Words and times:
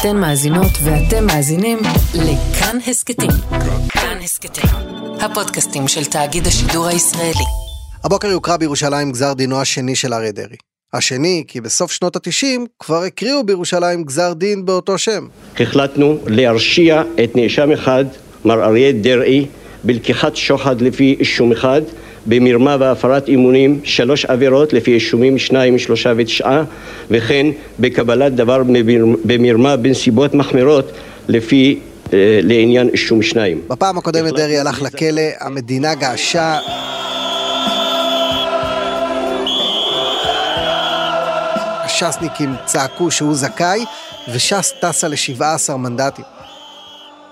אתן 0.00 0.16
מאזינות 0.16 0.72
ואתם 0.84 1.26
מאזינים 1.26 1.78
לכאן 2.14 2.78
הסכתים. 2.86 3.30
כאן 3.88 4.18
הסכתים, 4.24 4.70
הפודקאסטים 5.20 5.88
של 5.88 6.04
תאגיד 6.04 6.46
השידור 6.46 6.86
הישראלי. 6.86 7.44
הבוקר 8.04 8.28
יוקרא 8.28 8.56
בירושלים 8.56 9.12
גזר 9.12 9.32
דינו 9.32 9.60
השני 9.60 9.96
של 9.96 10.14
אריה 10.14 10.32
דרעי. 10.32 10.56
השני, 10.92 11.44
כי 11.48 11.60
בסוף 11.60 11.92
שנות 11.92 12.16
התשעים 12.16 12.66
כבר 12.78 13.02
הקריאו 13.02 13.44
בירושלים 13.44 14.04
גזר 14.04 14.32
דין 14.32 14.64
באותו 14.64 14.98
שם. 14.98 15.26
החלטנו 15.60 16.18
להרשיע 16.26 17.02
את 17.24 17.36
נאשם 17.36 17.72
אחד, 17.72 18.04
מר 18.44 18.64
אריה 18.64 18.92
דרעי, 18.92 19.46
בלקיחת 19.84 20.36
שוחד 20.36 20.80
לפי 20.80 21.16
אישום 21.20 21.52
אחד, 21.52 21.82
במרמה 22.26 22.76
והפרת 22.80 23.28
אמונים 23.28 23.80
שלוש 23.84 24.24
עבירות 24.24 24.72
לפי 24.72 24.94
אישומים 24.94 25.38
שניים, 25.38 25.78
שלושה 25.78 26.12
ותשעה, 26.16 26.62
וכן 27.10 27.46
בקבלת 27.80 28.34
דבר 28.34 28.62
במרמה 29.24 29.76
בנסיבות 29.76 30.34
מחמירות 30.34 30.92
לפי 31.28 31.78
אה, 32.12 32.40
לעניין 32.42 32.88
אישום 32.88 33.22
שניים. 33.22 33.60
בפעם 33.68 33.98
הקודמת 33.98 34.32
דרעי 34.32 34.58
הלך 34.58 34.82
לכלא, 34.82 35.22
המדינה 35.40 35.94
געשה. 35.94 36.58
הש"סניקים 41.84 42.50
צעקו 42.64 43.10
שהוא 43.10 43.34
זכאי, 43.34 43.84
וש"ס 44.34 44.72
טסה 44.80 45.08
ל-17 45.08 45.76
מנדטים. 45.76 46.24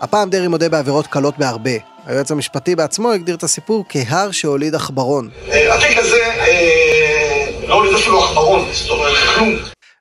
הפעם 0.01 0.31
דרעי 0.31 0.49
מודה 0.49 0.69
בעבירות 0.69 1.07
קלות 1.07 1.39
בהרבה. 1.39 1.94
היועץ 2.07 2.31
המשפטי 2.31 2.77
בעצמו 2.77 3.13
הגדיר 3.13 3.35
את 3.35 3.43
הסיפור 3.43 3.85
כהר 3.89 4.31
שהוליד 4.31 4.75
עכברון. 4.75 5.31
התיק 5.47 5.99
הזה 5.99 6.25
אה, 6.25 7.51
לא 7.69 7.75
הוליד 7.75 7.95
אפילו 7.95 8.25
עכברון, 8.25 8.69
זאת 8.73 8.91
אומרת, 8.91 9.17
כלום. 9.35 9.55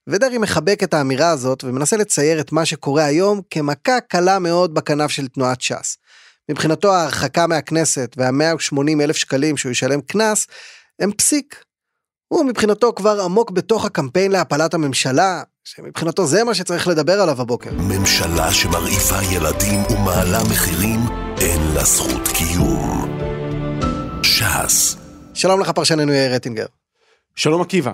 ודרעי 0.08 0.38
מחבק 0.38 0.84
את 0.84 0.94
האמירה 0.94 1.30
הזאת 1.30 1.64
ומנסה 1.64 1.98
לצייר 1.98 2.40
את 2.40 2.52
מה 2.52 2.66
שקורה 2.66 3.06
היום 3.06 3.42
כמכה 3.50 4.00
קלה 4.08 4.40
מאוד 4.40 4.74
בכנף 4.74 5.12
של 5.12 5.28
תנועת 5.28 5.62
ש"ס. 5.62 5.98
מבחינתו 6.50 6.94
ההרחקה 6.94 7.48
מהכנסת 7.48 8.16
וה-180 8.18 9.02
אלף 9.02 9.16
שקלים 9.16 9.58
שהוא 9.58 9.72
ישלם 9.72 10.02
קנס 10.02 10.48
הם 11.00 11.12
פסיק. 11.12 11.64
הוא 12.28 12.46
מבחינתו 12.46 12.94
כבר 12.96 13.22
עמוק 13.22 13.52
בתוך 13.52 13.86
הקמפיין 13.86 14.32
להפלת 14.32 14.74
הממשלה, 14.74 15.42
שמבחינתו 15.64 16.26
זה 16.26 16.44
מה 16.44 16.54
שצריך 16.54 16.88
לדבר 16.88 17.22
עליו 17.22 17.42
הבוקר. 17.42 17.72
ממשלה 17.72 18.52
שמרעיפה 18.52 19.24
ילדים 19.32 19.84
ומעלה 19.90 20.40
מחירים, 20.44 21.00
אין 21.44 21.62
לה 21.76 21.84
זכות 21.84 22.28
קיום. 22.28 23.20
ש"ס. 24.24 24.98
שלום 25.34 25.60
לך 25.60 25.70
פרשננו 25.70 26.14
יאיר 26.14 26.34
רטינגר. 26.36 26.66
שלום 27.36 27.62
עקיבא. 27.62 27.92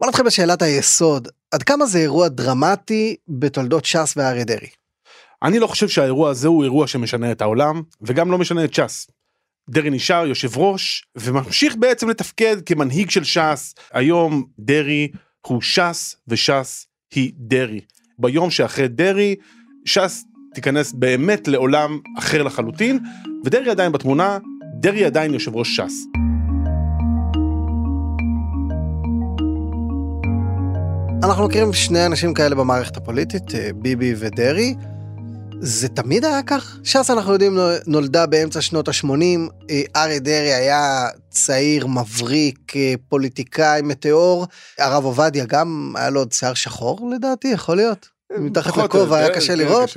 בוא 0.00 0.08
נתחיל 0.08 0.24
בשאלת 0.24 0.62
היסוד, 0.62 1.28
עד 1.50 1.62
כמה 1.62 1.86
זה 1.86 1.98
אירוע 1.98 2.28
דרמטי 2.28 3.16
בתולדות 3.28 3.84
ש"ס 3.84 4.14
ואריה 4.16 4.44
דרעי? 4.44 4.68
אני 5.42 5.58
לא 5.58 5.66
חושב 5.66 5.88
שהאירוע 5.88 6.30
הזה 6.30 6.48
הוא 6.48 6.64
אירוע 6.64 6.86
שמשנה 6.86 7.32
את 7.32 7.40
העולם, 7.40 7.82
וגם 8.02 8.30
לא 8.30 8.38
משנה 8.38 8.64
את 8.64 8.74
ש"ס. 8.74 9.06
דרעי 9.70 9.90
נשאר 9.90 10.26
יושב 10.26 10.56
ראש, 10.56 11.06
וממשיך 11.16 11.76
בעצם 11.76 12.08
לתפקד 12.08 12.56
כמנהיג 12.66 13.10
של 13.10 13.24
ש"ס. 13.24 13.74
היום 13.92 14.44
דרעי 14.58 15.08
הוא 15.46 15.62
ש"ס, 15.62 16.16
וש"ס 16.28 16.86
היא 17.14 17.32
דרעי. 17.36 17.80
ביום 18.18 18.50
שאחרי 18.50 18.88
דרעי, 18.88 19.34
ש"ס 19.84 20.24
תיכנס 20.54 20.92
באמת 20.92 21.48
לעולם 21.48 21.98
אחר 22.18 22.42
לחלוטין, 22.42 22.98
ודרעי 23.44 23.70
עדיין 23.70 23.92
בתמונה, 23.92 24.38
דרעי 24.80 25.04
עדיין 25.04 25.34
יושב 25.34 25.56
ראש 25.56 25.76
ש"ס. 25.76 26.06
אנחנו 31.24 31.44
מכירים 31.44 31.72
שני 31.72 32.06
אנשים 32.06 32.34
כאלה 32.34 32.54
במערכת 32.54 32.96
הפוליטית, 32.96 33.54
אה, 33.54 33.70
ביבי 33.74 34.14
ודרעי. 34.16 34.74
זה 35.60 35.88
תמיד 35.88 36.24
היה 36.24 36.42
כך? 36.42 36.78
ש"ס 36.84 37.10
אנחנו 37.10 37.32
יודעים 37.32 37.58
נולדה 37.86 38.26
באמצע 38.26 38.60
שנות 38.60 38.88
ה-80, 38.88 39.10
אה, 39.70 39.82
אריה 39.96 40.18
דרעי 40.18 40.54
היה 40.54 41.06
צעיר, 41.30 41.86
מבריק, 41.86 42.76
אה, 42.76 42.94
פוליטיקאי, 43.08 43.82
מטאור, 43.82 44.46
הרב 44.78 45.04
עובדיה 45.04 45.44
גם 45.44 45.92
היה 45.96 46.10
לו 46.10 46.20
עוד 46.20 46.32
שיער 46.32 46.54
שחור 46.54 47.10
לדעתי, 47.14 47.48
יכול 47.48 47.76
להיות? 47.76 48.08
מתחת 48.38 48.76
לכובע 48.76 49.16
היה 49.16 49.34
קשה 49.34 49.54
לראות. 49.54 49.96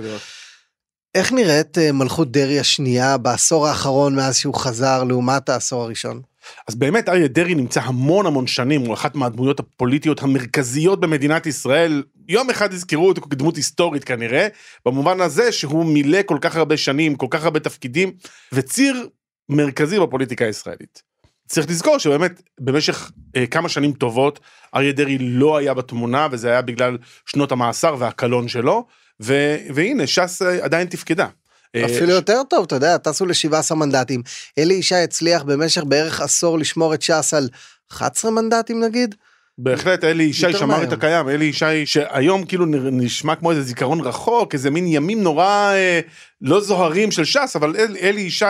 איך 1.16 1.32
נראית 1.32 1.78
מלכות 1.94 2.32
דרעי 2.32 2.60
השנייה 2.60 3.18
בעשור 3.18 3.68
האחרון 3.68 4.16
מאז 4.16 4.38
שהוא 4.38 4.56
חזר 4.56 5.04
לעומת 5.04 5.50
העשור 5.50 5.84
הראשון? 5.84 6.22
אז 6.68 6.76
באמת 6.76 7.10
אריה 7.10 7.28
דרעי 7.28 7.56
נמצא 7.56 7.82
המון 7.82 8.26
המון 8.26 8.48
שנים, 8.48 8.82
הוא 8.82 8.94
אחת 8.94 9.16
מהדמויות 9.16 9.60
הפוליטיות 9.60 10.24
המרכזיות 10.24 11.00
במדינת 11.00 11.46
ישראל. 11.46 12.04
יום 12.28 12.50
אחד 12.50 12.74
יזכרו 12.74 13.08
אותו 13.08 13.22
כדמות 13.22 13.56
היסטורית 13.56 14.04
כנראה, 14.04 14.48
במובן 14.86 15.22
הזה 15.22 15.52
שהוא 15.52 15.86
מילא 15.86 16.20
כל 16.26 16.38
כך 16.42 16.56
הרבה 16.56 16.78
שנים, 16.78 17.16
כל 17.16 17.28
כך 17.30 17.46
הרבה 17.46 17.60
תפקידים, 17.60 18.12
וציר 18.52 19.08
מרכזי 19.50 20.00
בפוליטיקה 20.00 20.46
הישראלית. 20.46 21.02
צריך 21.48 21.70
לזכור 21.70 21.98
שבאמת 21.98 22.42
במשך 22.60 23.12
אה, 23.36 23.48
כמה 23.48 23.70
שנים 23.70 23.94
טובות 23.94 24.40
אריה 24.76 24.92
דרעי 24.92 25.18
לא 25.20 25.58
היה 25.58 25.74
בתמונה 25.74 26.28
וזה 26.32 26.50
היה 26.50 26.62
בגלל 26.62 26.98
שנות 27.26 27.52
המאסר 27.52 27.96
והקלון 28.00 28.48
שלו 28.48 28.86
ו- 29.22 29.58
והנה 29.74 30.08
ש"ס 30.08 30.42
אה, 30.42 30.66
עדיין 30.66 30.88
תפקדה. 30.88 31.28
אה, 31.76 31.86
אפילו 31.86 32.10
יותר 32.10 32.42
טוב, 32.50 32.64
אתה 32.64 32.76
יודע, 32.76 32.98
טסו 32.98 33.26
ל-17 33.26 33.76
מנדטים. 33.76 34.22
אלי 34.58 34.74
ישי 34.74 34.96
הצליח 34.96 35.44
במשך 35.44 35.84
בערך 35.84 36.22
עשור 36.22 36.60
לשמור 36.60 36.94
את 36.94 37.02
ש"ס 37.02 37.34
על 37.34 37.50
11 37.92 38.32
מנדטים 38.32 38.84
נגיד? 38.84 39.16
בהחלט 39.58 40.04
אלי 40.04 40.24
ישי 40.24 40.54
שמר 40.54 40.66
מהר. 40.66 40.84
את 40.84 40.94
הקיים 40.94 41.30
אלי 41.30 41.46
ישי 41.46 41.86
שהיום 41.86 42.46
כאילו 42.46 42.66
נשמע 42.92 43.36
כמו 43.36 43.52
איזה 43.52 43.62
זיכרון 43.62 44.02
רחוק 44.02 44.54
איזה 44.54 44.70
מין 44.70 44.88
ימים 44.88 45.24
נורא 45.24 45.72
אה, 45.74 46.00
לא 46.42 46.62
זוהרים 46.62 47.12
של 47.12 47.26
ש"ס 47.26 47.56
אבל 47.56 47.76
אל, 47.76 47.98
אלי 48.02 48.22
ישי 48.22 48.46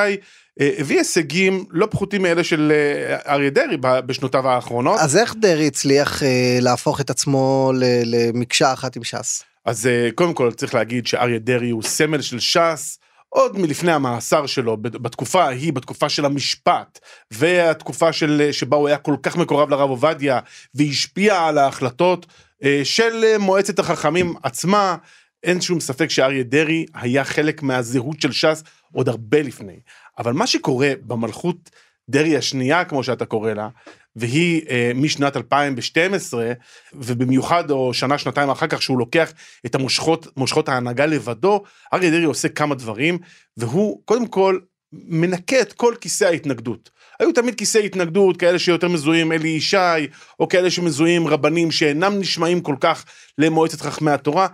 אה, 0.60 0.72
הביא 0.78 0.98
הישגים 0.98 1.66
לא 1.70 1.86
פחותים 1.92 2.22
מאלה 2.22 2.44
של 2.44 2.72
אה, 2.72 3.34
אריה 3.34 3.50
דרעי 3.50 3.78
בשנותיו 3.82 4.48
האחרונות. 4.48 5.00
אז 5.00 5.18
איך 5.18 5.36
דרעי 5.40 5.68
הצליח 5.68 6.24
אה, 6.24 6.58
להפוך 6.62 7.02
את 7.02 7.10
עצמו 7.10 7.72
למקשה 8.06 8.74
אחת 8.74 8.96
עם 8.96 9.04
ש"ס? 9.04 9.44
אז 9.66 9.88
אה, 9.88 10.10
קודם 10.16 10.34
כל 10.34 10.52
צריך 10.52 10.74
להגיד 10.74 11.08
שאריה 11.08 11.40
דרעי 11.40 11.70
הוא 11.70 11.84
סמל 11.84 12.22
של 12.22 12.40
ש"ס. 12.40 12.98
עוד 13.34 13.58
מלפני 13.60 13.92
המאסר 13.92 14.46
שלו, 14.46 14.78
בתקופה 14.78 15.44
ההיא, 15.44 15.74
בתקופה 15.74 16.10
של 16.10 16.26
המשפט, 16.26 17.00
והתקופה 17.32 18.14
של, 18.14 18.50
שבה 18.52 18.78
הוא 18.78 18.88
היה 18.88 18.98
כל 18.98 19.16
כך 19.24 19.38
מקורב 19.38 19.70
לרב 19.70 19.90
עובדיה, 19.90 20.40
והשפיע 20.76 21.42
על 21.42 21.58
ההחלטות 21.58 22.26
אה, 22.64 22.82
של 22.84 23.38
מועצת 23.40 23.80
החכמים 23.80 24.34
עצמה, 24.44 24.96
אין 25.44 25.62
שום 25.62 25.80
ספק 25.80 26.10
שאריה 26.10 26.44
דרעי 26.44 26.86
היה 26.94 27.24
חלק 27.24 27.64
מהזהות 27.64 28.22
של 28.22 28.32
ש"ס 28.32 28.64
עוד 28.94 29.10
הרבה 29.10 29.42
לפני. 29.42 29.80
אבל 30.18 30.34
מה 30.34 30.48
שקורה 30.48 30.92
במלכות 31.02 31.70
דרעי 32.10 32.38
השנייה, 32.38 32.86
כמו 32.86 33.04
שאתה 33.04 33.26
קורא 33.26 33.54
לה, 33.54 33.70
והיא 34.16 34.62
אה, 34.70 34.92
משנת 34.96 35.38
2012 35.38 36.52
ובמיוחד 36.94 37.72
או 37.72 37.94
שנה 37.94 38.18
שנתיים 38.18 38.50
אחר 38.50 38.68
כך 38.68 38.82
שהוא 38.82 39.00
לוקח 39.00 39.34
את 39.66 39.76
המושכות 39.76 40.28
מושכות 40.38 40.70
ההנהגה 40.70 41.06
לבדו 41.06 41.64
אריה 41.94 42.12
דרעי 42.12 42.24
עושה 42.24 42.50
כמה 42.50 42.76
דברים 42.76 43.18
והוא 43.58 44.02
קודם 44.06 44.28
כל 44.28 44.60
מנקה 44.94 45.62
את 45.62 45.74
כל 45.74 45.96
כיסא 46.02 46.26
ההתנגדות. 46.26 46.90
היו 47.20 47.32
תמיד 47.32 47.56
כיסי 47.56 47.86
התנגדות 47.86 48.38
כאלה 48.38 48.60
שיותר 48.60 48.88
מזוהים 48.88 49.32
אלי 49.32 49.50
ישי 49.50 50.08
או 50.40 50.48
כאלה 50.48 50.72
שמזוהים 50.72 51.28
רבנים 51.28 51.72
שאינם 51.72 52.20
נשמעים 52.20 52.62
כל 52.62 52.76
כך 52.80 53.06
למועצת 53.38 53.82
חכמי 53.82 54.12
התורה. 54.12 54.48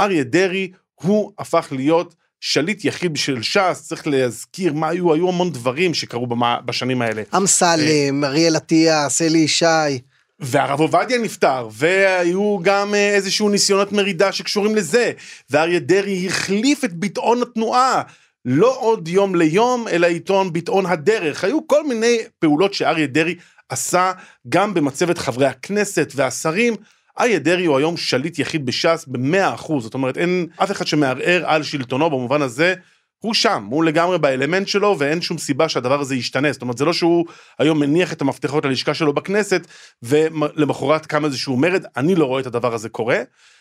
אריה 0.00 0.24
דרעי 0.24 0.72
הוא 0.94 1.32
הפך 1.38 1.68
להיות 1.70 2.14
שליט 2.40 2.84
יחיד 2.84 3.16
של 3.16 3.42
ש"ס, 3.42 3.82
צריך 3.88 4.06
להזכיר 4.06 4.72
מה 4.72 4.88
היו, 4.88 5.14
היו 5.14 5.28
המון 5.28 5.52
דברים 5.52 5.94
שקרו 5.94 6.26
במה, 6.26 6.58
בשנים 6.64 7.02
האלה. 7.02 7.22
אמסלם, 7.36 8.24
אה, 8.24 8.28
אריאל 8.28 8.56
אטיאס, 8.56 9.22
אלי 9.22 9.38
ישי. 9.38 9.98
והרב 10.40 10.80
עובדיה 10.80 11.18
נפטר, 11.18 11.68
והיו 11.72 12.58
גם 12.62 12.94
אה, 12.94 13.14
איזשהו 13.14 13.48
ניסיונות 13.48 13.92
מרידה 13.92 14.32
שקשורים 14.32 14.74
לזה, 14.74 15.12
ואריה 15.50 15.78
דרעי 15.78 16.26
החליף 16.26 16.84
את 16.84 16.92
ביטאון 16.92 17.42
התנועה. 17.42 18.02
לא 18.44 18.76
עוד 18.80 19.08
יום 19.08 19.34
ליום, 19.34 19.88
אלא 19.88 20.06
עיתון 20.06 20.52
ביטאון 20.52 20.86
הדרך. 20.86 21.44
היו 21.44 21.66
כל 21.66 21.86
מיני 21.86 22.18
פעולות 22.38 22.74
שאריה 22.74 23.06
דרעי 23.06 23.34
עשה 23.68 24.12
גם 24.48 24.74
במצבת 24.74 25.18
חברי 25.18 25.46
הכנסת 25.46 26.12
והשרים. 26.16 26.74
אריה 27.20 27.38
דרעי 27.38 27.64
הוא 27.64 27.78
היום 27.78 27.96
שליט 27.96 28.38
יחיד 28.38 28.66
בש"ס 28.66 29.04
במאה 29.06 29.54
אחוז, 29.54 29.84
זאת 29.84 29.94
אומרת 29.94 30.18
אין 30.18 30.46
אף 30.56 30.70
אחד 30.70 30.86
שמערער 30.86 31.42
על 31.46 31.62
שלטונו 31.62 32.10
במובן 32.10 32.42
הזה. 32.42 32.74
הוא 33.18 33.34
שם, 33.34 33.66
הוא 33.70 33.84
לגמרי 33.84 34.18
באלמנט 34.18 34.68
שלו 34.68 34.96
ואין 34.98 35.20
שום 35.20 35.38
סיבה 35.38 35.68
שהדבר 35.68 36.00
הזה 36.00 36.14
ישתנה, 36.14 36.52
זאת 36.52 36.62
אומרת 36.62 36.78
זה 36.78 36.84
לא 36.84 36.92
שהוא 36.92 37.26
היום 37.58 37.80
מניח 37.80 38.12
את 38.12 38.20
המפתחות 38.20 38.64
ללשכה 38.64 38.94
שלו 38.94 39.12
בכנסת 39.12 39.66
ולמחרת 40.02 41.06
קם 41.06 41.24
איזשהו 41.24 41.56
מרד, 41.56 41.84
אני 41.96 42.14
לא 42.14 42.24
רואה 42.24 42.40
את 42.40 42.46
הדבר 42.46 42.74
הזה 42.74 42.88
קורה. 42.88 43.18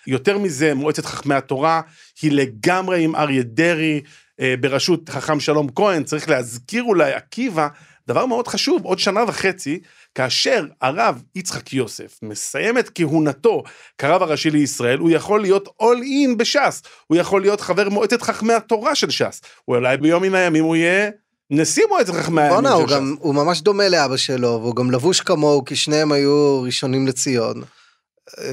יותר 0.08 0.38
מזה, 0.38 0.74
מועצת 0.74 1.06
חכמי 1.06 1.36
התורה 1.36 1.82
היא 2.22 2.32
לגמרי 2.32 3.04
עם 3.04 3.16
אריה 3.16 3.44
דרעי 3.44 4.02
אה, 4.40 4.56
בראשות 4.60 5.10
חכם 5.10 5.40
שלום 5.40 5.68
כהן, 5.76 6.04
צריך 6.04 6.30
להזכיר 6.30 6.84
אולי 6.84 7.14
עקיבא 7.14 7.68
דבר 8.08 8.26
מאוד 8.26 8.48
חשוב, 8.48 8.86
עוד 8.86 9.00
שנה 9.00 9.24
וחצי, 9.28 9.80
כאשר 10.18 10.66
הרב 10.82 11.22
יצחק 11.36 11.74
יוסף 11.74 12.20
מסיים 12.22 12.78
את 12.78 12.90
כהונתו 12.96 13.64
כרב 13.98 14.22
הראשי 14.22 14.50
לישראל, 14.50 15.00
הוא 15.00 15.10
יכול 15.10 15.42
להיות 15.42 15.68
all 15.68 16.02
in 16.04 16.36
בש"ס, 16.38 16.82
הוא 17.08 17.18
יכול 17.18 17.42
להיות 17.42 17.62
חבר 17.62 17.90
מועצת 17.90 18.22
חכמי 18.22 18.54
התורה 18.54 18.96
של 18.96 19.10
ש"ס, 19.10 19.42
אולי 19.68 19.98
ביום 19.98 20.24
מן 20.24 20.36
הימים 20.36 20.64
הוא 20.64 20.76
יהיה 20.76 21.10
נשיא 21.52 21.84
מועצת 21.90 22.14
חכמי 22.14 22.42
הימים 22.42 22.64
של 22.64 22.68
הוא 22.68 22.88
ש"ס. 22.88 22.94
גם, 22.94 23.16
הוא 23.20 23.36
ממש 23.36 23.62
דומה 23.62 23.90
לאבא 23.90 24.18
שלו, 24.18 24.60
והוא 24.62 24.76
גם 24.76 24.92
לבוש 24.92 25.22
כמוהו, 25.22 25.66
כי 25.66 25.76
שניהם 25.76 26.12
היו 26.12 26.62
ראשונים 26.62 27.08
לציון. 27.08 27.62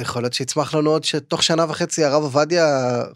יכול 0.00 0.22
להיות 0.22 0.32
שיצמח 0.32 0.74
לנו 0.74 0.90
עוד 0.90 1.04
שתוך 1.04 1.42
שנה 1.42 1.64
וחצי 1.68 2.04
הרב 2.04 2.22
עובדיה 2.22 2.66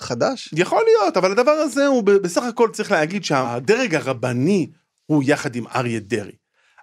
חדש? 0.00 0.50
יכול 0.56 0.82
להיות, 0.84 1.16
אבל 1.16 1.32
הדבר 1.32 1.50
הזה 1.50 1.86
הוא 1.86 2.02
בסך 2.02 2.42
הכל 2.42 2.68
צריך 2.72 2.92
להגיד 2.92 3.24
שהדרג 3.24 3.94
הרבני 3.94 4.66
הוא 5.06 5.22
יחד 5.26 5.56
עם 5.56 5.64
אריה 5.74 6.00
דרעי. 6.00 6.36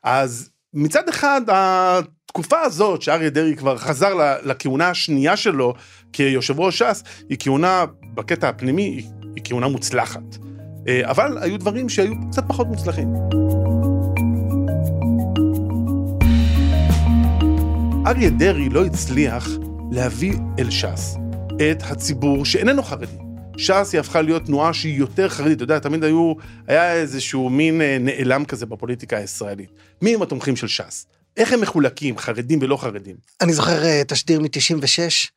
אז 0.03 0.49
מצד 0.75 1.09
אחד 1.09 1.41
התקופה 1.47 2.59
הזאת 2.59 3.01
שאריה 3.01 3.29
דרעי 3.29 3.55
כבר 3.55 3.77
חזר 3.77 4.39
לכהונה 4.43 4.89
השנייה 4.89 5.37
שלו 5.37 5.73
כיושב 6.13 6.59
ראש 6.59 6.83
ש"ס, 6.83 7.03
היא 7.29 7.37
כהונה 7.39 7.85
בקטע 8.13 8.49
הפנימי, 8.49 9.05
היא 9.35 9.43
כהונה 9.43 9.67
מוצלחת. 9.67 10.37
אה, 10.87 11.01
אבל 11.11 11.37
היו 11.41 11.57
דברים 11.59 11.89
שהיו 11.89 12.13
קצת 12.31 12.43
פחות 12.47 12.67
מוצלחים. 12.67 13.13
אריה 18.07 18.29
דרעי 18.29 18.69
לא 18.69 18.85
הצליח 18.85 19.47
להביא 19.91 20.33
אל 20.59 20.69
ש"ס 20.69 21.17
את 21.71 21.83
הציבור 21.89 22.45
שאיננו 22.45 22.83
חרדי. 22.83 23.24
ש"ס 23.57 23.89
היא 23.93 23.99
הפכה 23.99 24.21
להיות 24.21 24.45
תנועה 24.45 24.73
שהיא 24.73 24.99
יותר 24.99 25.29
חרדית, 25.29 25.55
אתה 25.55 25.63
יודע, 25.63 25.79
תמיד 25.79 26.03
היו, 26.03 26.33
היה 26.67 26.93
איזשהו 26.93 27.49
מין 27.49 27.81
אה, 27.81 27.97
נעלם 27.99 28.45
כזה 28.45 28.65
בפוליטיקה 28.65 29.17
הישראלית. 29.17 29.69
מי 30.01 30.15
הם 30.15 30.21
התומכים 30.21 30.55
של 30.55 30.67
ש"ס? 30.67 31.05
איך 31.37 31.53
הם 31.53 31.61
מחולקים, 31.61 32.17
חרדים 32.17 32.59
ולא 32.61 32.77
חרדים? 32.77 33.15
אני 33.41 33.53
זוכר 33.53 33.83
אה, 33.83 34.01
תשדיר 34.07 34.39
מ-96, 34.39 35.29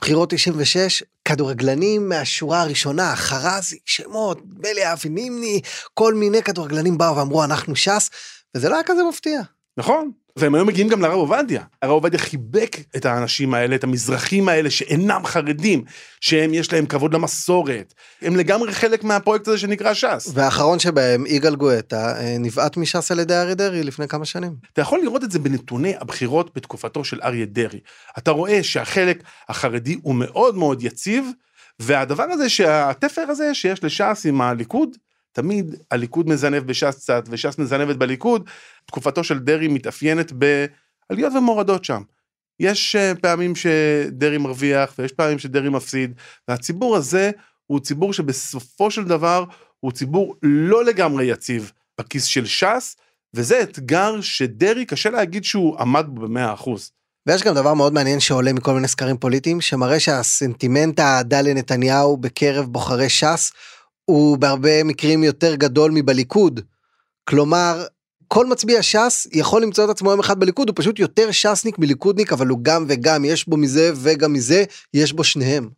בחירות 0.00 0.34
96, 0.34 1.02
כדורגלנים 1.24 2.08
מהשורה 2.08 2.62
הראשונה, 2.62 3.16
חרזי, 3.16 3.78
שמות, 3.84 4.40
בלי 4.44 4.92
אבי 4.92 5.08
נימני, 5.08 5.60
כל 5.94 6.14
מיני 6.14 6.42
כדורגלנים 6.42 6.98
באו 6.98 7.16
ואמרו 7.16 7.44
אנחנו 7.44 7.76
ש"ס, 7.76 8.10
וזה 8.54 8.68
לא 8.68 8.74
היה 8.74 8.84
כזה 8.84 9.00
מפתיע. 9.08 9.40
נכון? 9.76 10.10
והם 10.36 10.54
היו 10.54 10.64
מגיעים 10.64 10.88
גם 10.88 11.02
לרב 11.02 11.12
עובדיה. 11.12 11.62
הרב 11.82 11.92
עובדיה 11.92 12.18
חיבק 12.18 12.76
את 12.96 13.06
האנשים 13.06 13.54
האלה, 13.54 13.74
את 13.74 13.84
המזרחים 13.84 14.48
האלה 14.48 14.70
שאינם 14.70 15.22
חרדים, 15.24 15.84
שהם 16.20 16.54
יש 16.54 16.72
להם 16.72 16.86
כבוד 16.86 17.14
למסורת. 17.14 17.94
הם 18.22 18.36
לגמרי 18.36 18.72
חלק 18.72 19.04
מהפרויקט 19.04 19.48
הזה 19.48 19.58
שנקרא 19.58 19.94
ש"ס. 19.94 20.30
והאחרון 20.34 20.78
שבהם, 20.78 21.26
יגאל 21.26 21.56
גואטה, 21.56 22.20
אה, 22.20 22.36
נבעט 22.38 22.76
מש"ס 22.76 23.10
על 23.10 23.18
ידי 23.18 23.34
אריה 23.34 23.54
דרעי 23.54 23.82
לפני 23.82 24.08
כמה 24.08 24.24
שנים. 24.24 24.52
אתה 24.72 24.80
יכול 24.80 25.00
לראות 25.00 25.24
את 25.24 25.30
זה 25.30 25.38
בנתוני 25.38 25.94
הבחירות 26.00 26.50
בתקופתו 26.56 27.04
של 27.04 27.20
אריה 27.22 27.46
דרעי. 27.46 27.80
אתה 28.18 28.30
רואה 28.30 28.62
שהחלק 28.62 29.22
החרדי 29.48 29.96
הוא 30.02 30.14
מאוד 30.14 30.56
מאוד 30.56 30.82
יציב, 30.82 31.26
והדבר 31.78 32.22
הזה 32.22 32.48
שהתפר 32.48 33.24
הזה 33.28 33.54
שיש 33.54 33.84
לש"ס 33.84 34.26
עם 34.26 34.40
הליכוד, 34.40 34.96
תמיד 35.32 35.74
הליכוד 35.90 36.28
מזנב 36.28 36.58
בש"ס 36.66 36.94
קצת 36.94 37.24
וש"ס 37.30 37.58
מזנבת 37.58 37.96
בליכוד, 37.96 38.48
תקופתו 38.86 39.24
של 39.24 39.38
דרעי 39.38 39.68
מתאפיינת 39.68 40.32
בעליות 40.32 41.32
ומורדות 41.32 41.84
שם. 41.84 42.02
יש 42.60 42.96
אה, 42.96 43.12
פעמים 43.14 43.52
שדרעי 43.56 44.38
מרוויח 44.38 44.94
ויש 44.98 45.12
פעמים 45.12 45.38
שדרעי 45.38 45.68
מפסיד, 45.68 46.12
והציבור 46.48 46.96
הזה 46.96 47.30
הוא 47.66 47.80
ציבור 47.80 48.12
שבסופו 48.12 48.90
של 48.90 49.04
דבר 49.04 49.44
הוא 49.80 49.92
ציבור 49.92 50.36
לא 50.42 50.84
לגמרי 50.84 51.24
יציב 51.24 51.72
בכיס 52.00 52.24
של 52.24 52.46
ש"ס, 52.46 52.96
וזה 53.34 53.62
אתגר 53.62 54.20
שדרעי 54.20 54.84
קשה 54.84 55.10
להגיד 55.10 55.44
שהוא 55.44 55.78
עמד 55.78 56.06
בו 56.08 56.20
במאה 56.20 56.54
אחוז. 56.54 56.90
ויש 57.26 57.42
גם 57.42 57.54
דבר 57.54 57.74
מאוד 57.74 57.92
מעניין 57.92 58.20
שעולה 58.20 58.52
מכל 58.52 58.74
מיני 58.74 58.88
סקרים 58.88 59.16
פוליטיים, 59.16 59.60
שמראה 59.60 60.00
שהסנטימנט 60.00 60.98
האהדה 60.98 61.42
לנתניהו 61.42 62.16
בקרב 62.16 62.66
בוחרי 62.66 63.08
ש"ס, 63.08 63.52
הוא 64.10 64.38
בהרבה 64.38 64.84
מקרים 64.84 65.24
יותר 65.24 65.54
גדול 65.54 65.90
מבליכוד. 65.94 66.60
כלומר, 67.24 67.84
כל 68.28 68.46
מצביע 68.46 68.82
ש"ס 68.82 69.26
יכול 69.32 69.62
למצוא 69.62 69.84
את 69.84 69.90
עצמו 69.90 70.10
יום 70.10 70.20
אחד 70.20 70.40
בליכוד, 70.40 70.68
הוא 70.68 70.76
פשוט 70.76 70.98
יותר 70.98 71.30
ש"סניק 71.30 71.78
מליכודניק, 71.78 72.32
אבל 72.32 72.46
הוא 72.46 72.58
גם 72.62 72.84
וגם, 72.88 73.24
יש 73.24 73.48
בו 73.48 73.56
מזה 73.56 73.92
וגם 73.94 74.32
מזה, 74.32 74.64
יש 74.94 75.12
בו 75.12 75.24
שניהם. 75.24 75.68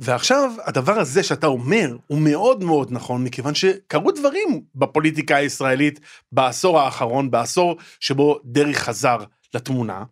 ועכשיו 0.00 0.52
הדבר 0.64 1.00
הזה 1.00 1.22
שאתה 1.22 1.46
אומר 1.46 1.96
הוא 2.06 2.18
מאוד 2.18 2.64
מאוד 2.64 2.92
נכון 2.92 3.24
מכיוון 3.24 3.54
שקרו 3.54 4.10
דברים 4.10 4.60
בפוליטיקה 4.74 5.36
הישראלית 5.36 6.00
בעשור 6.32 6.80
האחרון 6.80 7.30
בעשור 7.30 7.76
שבו 8.00 8.40
דרעי 8.44 8.74
חזר 8.74 9.16
לתמונה 9.54 10.04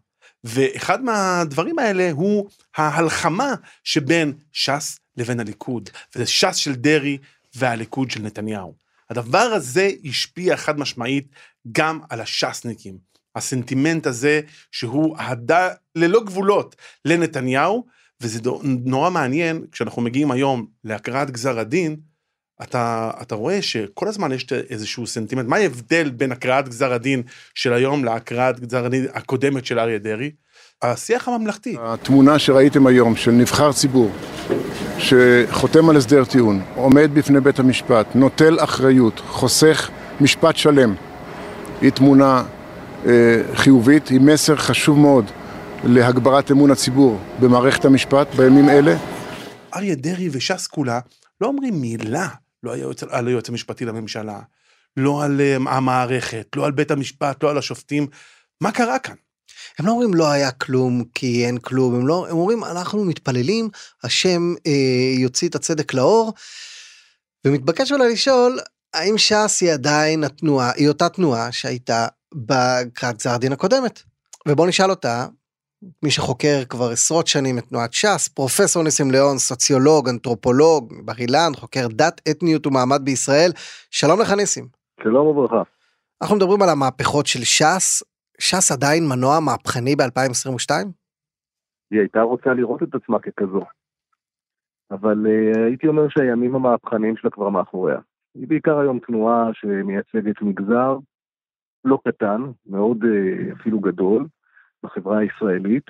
ואחד 0.44 1.04
מהדברים 1.04 1.78
האלה 1.78 2.10
הוא 2.12 2.48
ההלחמה 2.76 3.54
שבין 3.84 4.32
ש"ס 4.52 4.98
לבין 5.16 5.40
הליכוד 5.40 5.90
וזה 6.14 6.26
ש"ס 6.26 6.56
של 6.56 6.74
דרעי 6.74 7.18
והליכוד 7.56 8.10
של 8.10 8.22
נתניהו. 8.22 8.74
הדבר 9.10 9.38
הזה 9.38 9.90
השפיע 10.04 10.56
חד 10.56 10.78
משמעית 10.78 11.28
גם 11.72 12.00
על 12.10 12.20
הש"סניקים. 12.20 12.98
הסנטימנט 13.36 14.06
הזה 14.06 14.40
שהוא 14.72 15.16
אהדה 15.18 15.70
ללא 15.94 16.24
גבולות 16.24 16.76
לנתניהו 17.04 17.86
וזה 18.20 18.40
נורא 18.62 19.10
מעניין 19.10 19.66
כשאנחנו 19.72 20.02
מגיעים 20.02 20.30
היום 20.30 20.66
להקראת 20.84 21.30
גזר 21.30 21.58
הדין 21.58 21.96
אתה 22.62 23.10
אתה 23.22 23.34
רואה 23.34 23.62
שכל 23.62 24.08
הזמן 24.08 24.32
יש 24.32 24.46
איזשהו 24.52 25.06
סנטימנט 25.06 25.48
מה 25.48 25.56
ההבדל 25.56 26.10
בין 26.10 26.32
הקראת 26.32 26.68
גזר 26.68 26.92
הדין 26.92 27.22
של 27.54 27.72
היום 27.72 28.04
להקראת 28.04 28.60
גזר 28.60 28.84
הדין 28.84 29.06
הקודמת 29.12 29.66
של 29.66 29.78
אריה 29.78 29.98
דרעי. 29.98 30.30
השיח 30.82 31.28
הממלכתי 31.28 31.76
התמונה 31.80 32.38
שראיתם 32.38 32.86
היום 32.86 33.16
של 33.16 33.30
נבחר 33.30 33.72
ציבור 33.72 34.10
שחותם 34.98 35.88
על 35.90 35.96
הסדר 35.96 36.24
טיעון, 36.24 36.62
עומד 36.74 37.10
בפני 37.14 37.40
בית 37.40 37.58
המשפט, 37.58 38.06
נוטל 38.14 38.56
אחריות, 38.60 39.20
חוסך 39.26 39.90
משפט 40.20 40.56
שלם, 40.56 40.94
היא 41.80 41.90
תמונה 41.90 42.44
אה, 43.06 43.42
חיובית, 43.54 44.08
היא 44.08 44.20
מסר 44.20 44.56
חשוב 44.56 44.98
מאוד 44.98 45.24
להגברת 45.84 46.50
אמון 46.50 46.70
הציבור 46.70 47.20
במערכת 47.40 47.84
המשפט 47.84 48.34
בימים 48.34 48.68
אלה. 48.68 48.96
אריה 49.74 49.94
דרעי 49.94 50.28
וש"ס 50.32 50.66
כולה 50.66 51.00
לא 51.40 51.46
אומרים 51.46 51.80
מילה 51.80 52.28
לא 52.62 52.72
על 52.72 52.78
היועץ, 52.78 53.02
על 53.02 53.26
היועץ 53.26 53.48
המשפטי 53.48 53.84
לממשלה 53.84 54.40
לא 54.96 55.24
על 55.24 55.40
אה, 55.40 55.56
המערכת 55.56 56.46
לא 56.56 56.66
על 56.66 56.72
בית 56.72 56.90
המשפט 56.90 57.42
לא 57.42 57.50
על 57.50 57.58
השופטים 57.58 58.06
מה 58.60 58.72
קרה 58.72 58.98
כאן. 58.98 59.14
הם 59.78 59.86
לא 59.86 59.90
אומרים 59.90 60.14
לא 60.14 60.30
היה 60.30 60.50
כלום 60.50 61.04
כי 61.14 61.46
אין 61.46 61.58
כלום, 61.58 61.94
הם, 61.94 62.06
לא, 62.06 62.26
הם 62.30 62.36
אומרים 62.36 62.64
אנחנו 62.64 63.04
מתפללים, 63.04 63.68
השם 64.04 64.54
אה, 64.66 65.18
יוציא 65.18 65.48
את 65.48 65.54
הצדק 65.54 65.94
לאור, 65.94 66.32
ומתבקש 67.46 67.92
אולי 67.92 68.12
לשאול, 68.12 68.58
האם 68.94 69.18
ש"ס 69.18 69.58
היא 69.60 69.72
עדיין 69.72 70.24
התנועה, 70.24 70.72
היא 70.76 70.88
אותה 70.88 71.08
תנועה 71.08 71.52
שהייתה 71.52 72.06
בקראת 72.34 73.16
גזר 73.16 73.30
הדין 73.30 73.52
הקודמת? 73.52 74.02
ובוא 74.48 74.66
נשאל 74.66 74.90
אותה, 74.90 75.26
מי 76.02 76.10
שחוקר 76.10 76.64
כבר 76.68 76.90
עשרות 76.90 77.26
שנים 77.26 77.58
את 77.58 77.64
תנועת 77.68 77.92
ש"ס, 77.92 78.28
פרופסור 78.28 78.82
ניסים 78.82 79.10
ליאון, 79.10 79.38
סוציולוג, 79.38 80.08
אנתרופולוג, 80.08 80.94
בר 81.04 81.12
אילן, 81.18 81.52
חוקר 81.56 81.86
דת, 81.90 82.20
אתניות 82.30 82.66
ומעמד 82.66 83.04
בישראל, 83.04 83.52
שלום 83.90 84.20
לך 84.20 84.32
ניסים. 84.32 84.68
שלום 85.02 85.26
וברכה. 85.26 85.62
אנחנו 86.22 86.36
מדברים 86.36 86.62
על 86.62 86.68
המהפכות 86.68 87.26
של 87.26 87.44
ש"ס, 87.44 88.02
ש"ס 88.38 88.72
עדיין 88.72 89.04
מנוע 89.08 89.40
מהפכני 89.40 89.96
ב-2022? 89.96 90.70
היא 91.90 92.00
הייתה 92.00 92.20
רוצה 92.20 92.54
לראות 92.54 92.82
את 92.82 92.94
עצמה 92.94 93.18
ככזו. 93.18 93.64
אבל 94.90 95.26
uh, 95.26 95.58
הייתי 95.58 95.86
אומר 95.86 96.08
שהימים 96.08 96.54
המהפכניים 96.54 97.16
שלה 97.16 97.30
כבר 97.30 97.48
מאחוריה. 97.48 97.98
היא 98.34 98.48
בעיקר 98.48 98.78
היום 98.78 98.98
תנועה 98.98 99.50
שמייצגת 99.52 100.42
מגזר 100.42 100.98
לא 101.84 101.98
קטן, 102.08 102.42
מאוד 102.66 102.98
uh, 103.02 103.60
אפילו 103.60 103.80
גדול, 103.80 104.26
בחברה 104.82 105.18
הישראלית, 105.18 105.84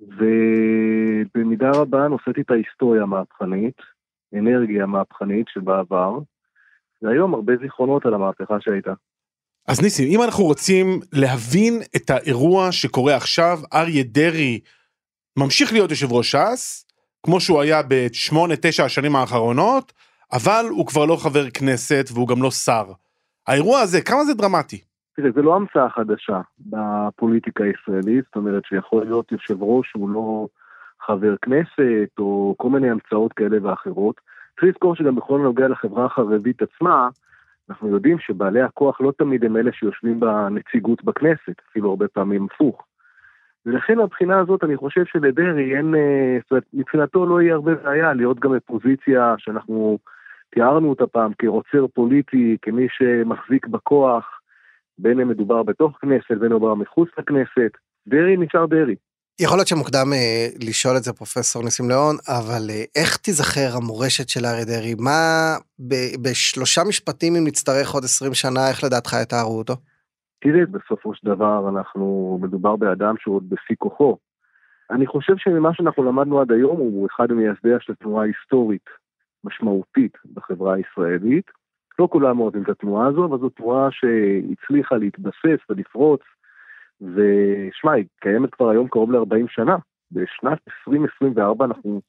ובמידה 0.00 1.70
רבה 1.70 2.08
נושאת 2.08 2.38
את 2.38 2.50
ההיסטוריה 2.50 3.02
המהפכנית, 3.02 3.76
אנרגיה 4.34 4.86
מהפכנית 4.86 5.46
שבעבר, 5.48 6.18
והיום 7.02 7.34
הרבה 7.34 7.56
זיכרונות 7.56 8.06
על 8.06 8.14
המהפכה 8.14 8.60
שהייתה. 8.60 8.92
אז 9.68 9.82
ניסים, 9.82 10.08
אם 10.10 10.22
אנחנו 10.22 10.44
רוצים 10.44 11.00
להבין 11.12 11.74
את 11.96 12.10
האירוע 12.10 12.72
שקורה 12.72 13.16
עכשיו, 13.16 13.58
אריה 13.74 14.02
דרעי 14.04 14.60
ממשיך 15.38 15.72
להיות 15.72 15.90
יושב 15.90 16.12
ראש 16.12 16.36
ש"ס, 16.36 16.86
כמו 17.22 17.40
שהוא 17.40 17.60
היה 17.60 17.80
בשמונה, 17.88 18.54
תשע 18.62 18.84
השנים 18.84 19.16
האחרונות, 19.16 19.92
אבל 20.32 20.64
הוא 20.70 20.86
כבר 20.86 21.04
לא 21.04 21.16
חבר 21.16 21.50
כנסת 21.50 22.04
והוא 22.14 22.28
גם 22.28 22.42
לא 22.42 22.50
שר. 22.50 22.84
האירוע 23.46 23.80
הזה, 23.80 24.00
כמה 24.00 24.24
זה 24.24 24.34
דרמטי? 24.34 24.80
תראה, 25.16 25.30
זה 25.34 25.42
לא 25.42 25.56
המצאה 25.56 25.90
חדשה 25.90 26.40
בפוליטיקה 26.60 27.64
הישראלית, 27.64 28.24
זאת 28.24 28.36
אומרת 28.36 28.62
שיכול 28.64 29.04
להיות 29.04 29.32
יושב 29.32 29.62
ראש 29.62 29.90
שהוא 29.90 30.10
לא 30.10 30.46
חבר 31.06 31.34
כנסת, 31.42 32.10
או 32.18 32.54
כל 32.58 32.70
מיני 32.70 32.90
המצאות 32.90 33.32
כאלה 33.32 33.56
ואחרות. 33.62 34.20
צריך 34.60 34.72
לזכור 34.72 34.96
שגם 34.96 35.14
בכל 35.14 35.40
הנוגע 35.40 35.68
לחברה 35.68 36.04
החרדית 36.04 36.62
עצמה, 36.62 37.08
אנחנו 37.70 37.88
יודעים 37.88 38.18
שבעלי 38.18 38.62
הכוח 38.62 39.00
לא 39.00 39.12
תמיד 39.18 39.44
הם 39.44 39.56
אלה 39.56 39.72
שיושבים 39.72 40.20
בנציגות 40.20 41.04
בכנסת, 41.04 41.62
אפילו 41.70 41.90
הרבה 41.90 42.08
פעמים 42.08 42.46
הפוך. 42.52 42.84
ולכן 43.66 43.98
מבחינה 43.98 44.40
הזאת 44.40 44.64
אני 44.64 44.76
חושב 44.76 45.04
שלדרעי 45.04 45.76
אין, 45.76 45.94
אה, 45.94 46.38
זאת 46.42 46.50
אומרת, 46.50 46.64
מבחינתו 46.72 47.26
לא 47.26 47.42
יהיה 47.42 47.54
הרבה 47.54 47.74
בעיה 47.74 48.12
להיות 48.12 48.38
גם 48.38 48.52
בפוזיציה 48.52 49.34
שאנחנו 49.38 49.98
תיארנו 50.50 50.88
אותה 50.88 51.06
פעם 51.06 51.32
כרוצר 51.38 51.86
פוליטי, 51.86 52.56
כמי 52.62 52.86
שמחזיק 52.90 53.66
בכוח, 53.66 54.40
בין 54.98 55.20
אם 55.20 55.28
מדובר 55.28 55.62
בתוך 55.62 55.98
כנסת, 56.00 56.30
בין 56.30 56.52
אם 56.52 56.56
מדובר 56.56 56.74
מחוץ 56.74 57.08
לכנסת. 57.18 57.72
דרעי 58.08 58.36
נשאר 58.36 58.66
דרעי. 58.66 58.96
יכול 59.40 59.58
להיות 59.58 59.68
שמוקדם 59.68 60.12
אה, 60.12 60.46
לשאול 60.68 60.96
את 60.96 61.02
זה 61.02 61.12
פרופסור 61.12 61.62
ניסים 61.62 61.88
ליאון, 61.88 62.16
אבל 62.38 62.62
אה, 62.70 62.84
איך 62.96 63.16
תיזכר 63.16 63.70
המורשת 63.76 64.28
של 64.28 64.44
אריה 64.44 64.64
דרעי? 64.64 64.94
מה, 64.98 65.20
ב- 65.88 66.14
בשלושה 66.22 66.80
משפטים 66.88 67.36
אם 67.36 67.44
נצטרך 67.46 67.90
עוד 67.94 68.04
20 68.04 68.34
שנה, 68.34 68.68
איך 68.70 68.84
לדעתך 68.84 69.12
יתארו 69.22 69.58
אותו? 69.58 69.74
תראה, 70.40 70.66
בסופו 70.66 71.14
של 71.14 71.28
דבר 71.28 71.68
אנחנו, 71.68 72.38
מדובר 72.42 72.76
באדם 72.76 73.14
שהוא 73.18 73.36
עוד 73.36 73.50
בשיא 73.50 73.76
כוחו. 73.78 74.16
אני 74.90 75.06
חושב 75.06 75.34
שממה 75.36 75.74
שאנחנו 75.74 76.02
למדנו 76.04 76.40
עד 76.40 76.52
היום 76.52 76.76
הוא 76.76 77.08
אחד 77.10 77.32
ממייסדיה 77.32 77.76
של 77.80 77.94
תנועה 77.94 78.24
היסטורית 78.24 78.88
משמעותית 79.44 80.12
בחברה 80.34 80.74
הישראלית. 80.74 81.46
לא 81.98 82.08
כולם 82.12 82.40
אוהבים 82.40 82.62
את 82.62 82.68
התנועה 82.68 83.06
הזו, 83.06 83.24
אבל 83.24 83.38
זו 83.38 83.48
תנועה 83.48 83.88
שהצליחה 83.90 84.96
להתבסס 84.96 85.60
ולפרוץ, 85.70 86.20
ושמע, 87.00 87.92
היא 87.92 88.04
קיימת 88.20 88.54
כבר 88.54 88.68
היום 88.68 88.88
קרוב 88.88 89.12
ל-40 89.12 89.46
שנה. 89.48 89.76
בשנת 90.12 90.58
2024 90.68 91.64
אנחנו 91.64 92.00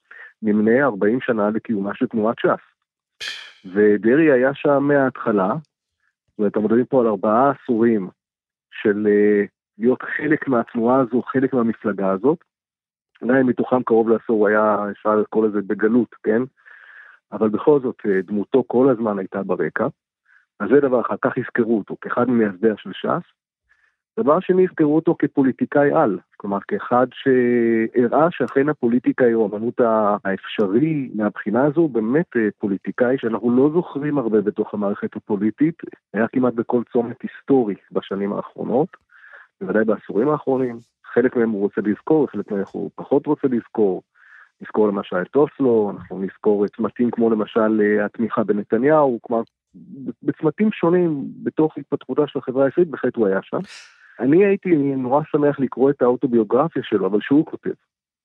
נמנה 0.41 0.85
40 0.85 1.21
שנה 1.21 1.49
לקיומה 1.49 1.91
של 1.95 2.07
תנועת 2.07 2.39
ש"ס. 2.39 2.79
ודרעי 3.73 4.31
היה 4.31 4.53
שם 4.53 4.83
מההתחלה, 4.83 5.49
זאת 6.29 6.39
אומרת, 6.39 6.57
מדברים 6.57 6.85
פה 6.85 7.01
על 7.01 7.07
ארבעה 7.07 7.51
עשורים 7.51 8.09
של 8.71 9.07
uh, 9.07 9.47
להיות 9.77 10.01
חלק 10.01 10.47
מהתנועה 10.47 10.99
הזו, 10.99 11.21
חלק 11.21 11.53
מהמפלגה 11.53 12.11
הזאת. 12.11 12.37
אולי 13.21 13.43
מתוכם 13.43 13.83
קרוב 13.83 14.09
לעשור 14.09 14.47
היה, 14.47 14.77
אפשר 14.91 15.15
לקרוא 15.15 15.47
לזה 15.47 15.61
בגלות, 15.61 16.15
כן? 16.23 16.41
אבל 17.31 17.49
בכל 17.49 17.79
זאת, 17.79 17.95
uh, 18.07 18.25
דמותו 18.27 18.63
כל 18.67 18.89
הזמן 18.89 19.19
הייתה 19.19 19.43
ברקע. 19.43 19.87
אז 20.59 20.69
זה 20.69 20.79
דבר 20.79 21.01
אחד, 21.01 21.15
כך 21.21 21.37
יזכרו 21.37 21.77
אותו, 21.77 21.95
כאחד 22.01 22.29
ממייסדיה 22.29 22.73
של 22.77 22.93
ש"ס. 22.93 23.25
דבר 24.23 24.39
שני, 24.39 24.61
יזכרו 24.61 24.95
אותו 24.95 25.15
כפוליטיקאי 25.19 25.93
על, 25.93 26.19
כלומר 26.37 26.57
כאחד 26.67 27.07
שהראה 27.13 28.27
שאכן 28.31 28.69
הפוליטיקה 28.69 29.25
היא 29.25 29.35
האמנות 29.35 29.81
האפשרי 30.25 31.09
מהבחינה 31.15 31.65
הזו, 31.65 31.87
באמת 31.87 32.25
אה, 32.35 32.47
פוליטיקאי 32.57 33.17
שאנחנו 33.17 33.51
לא 33.51 33.69
זוכרים 33.73 34.17
הרבה 34.17 34.41
בתוך 34.41 34.73
המערכת 34.73 35.15
הפוליטית, 35.15 35.75
היה 36.13 36.27
כמעט 36.27 36.53
בכל 36.53 36.83
צומת 36.93 37.17
היסטורי 37.21 37.75
בשנים 37.91 38.33
האחרונות, 38.33 38.87
בוודאי 39.61 39.85
בעשורים 39.85 40.29
האחרונים, 40.29 40.79
חלק 41.13 41.35
מהם 41.35 41.49
הוא 41.49 41.61
רוצה 41.61 41.81
לזכור, 41.81 42.27
חלק 42.27 42.51
מהם 42.51 42.63
הוא 42.71 42.89
פחות 42.95 43.27
רוצה 43.27 43.47
לזכור. 43.47 44.01
נזכור 44.61 44.87
למשל 44.87 45.21
את 45.21 45.35
אוסלו, 45.35 45.91
אנחנו 45.95 46.19
נזכור 46.19 46.65
את 46.65 46.75
צמתים 46.75 47.11
כמו 47.11 47.29
למשל 47.29 47.81
אה, 47.81 48.05
התמיכה 48.05 48.43
בנתניהו, 48.43 49.19
כלומר 49.21 49.41
בצמתים 50.23 50.71
שונים 50.71 51.23
בתוך 51.43 51.77
התפתחותה 51.77 52.27
של 52.27 52.39
החברה 52.39 52.65
הישראלית, 52.65 52.91
בהחלט 52.91 53.15
הוא 53.15 53.27
היה 53.27 53.39
שם. 53.43 53.59
אני 54.19 54.45
הייתי 54.45 54.69
נורא 54.97 55.21
שמח 55.31 55.59
לקרוא 55.59 55.89
את 55.89 56.01
האוטוביוגרפיה 56.01 56.81
שלו, 56.85 57.07
אבל 57.07 57.19
שהוא 57.21 57.45
כותב. 57.45 57.69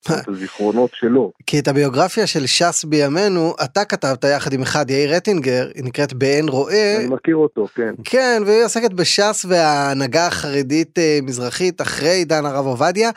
את 0.23 0.29
הזיכרונות 0.29 0.91
שלו. 0.95 1.33
כי 1.47 1.59
את 1.59 1.69
הביוגרפיה 1.69 2.27
של 2.27 2.47
ש"ס 2.47 2.85
בימינו, 2.85 3.55
אתה 3.65 3.85
כתבת 3.85 4.25
יחד 4.25 4.53
עם 4.53 4.63
אחד, 4.63 4.91
יאיר 4.91 5.17
רטינגר, 5.17 5.69
היא 5.75 5.85
נקראת 5.85 6.13
באין 6.13 6.49
רואה. 6.49 6.97
אני 6.99 7.15
מכיר 7.15 7.37
אותו, 7.37 7.67
כן. 7.75 7.95
כן, 8.05 8.43
והיא 8.47 8.65
עוסקת 8.65 8.93
בש"ס 8.93 9.47
וההנהגה 9.49 10.27
החרדית 10.27 10.99
אה, 10.99 11.19
מזרחית 11.23 11.81
אחרי 11.81 12.11
עידן 12.11 12.47
הרב 12.47 12.67
עובדיה. 12.67 13.11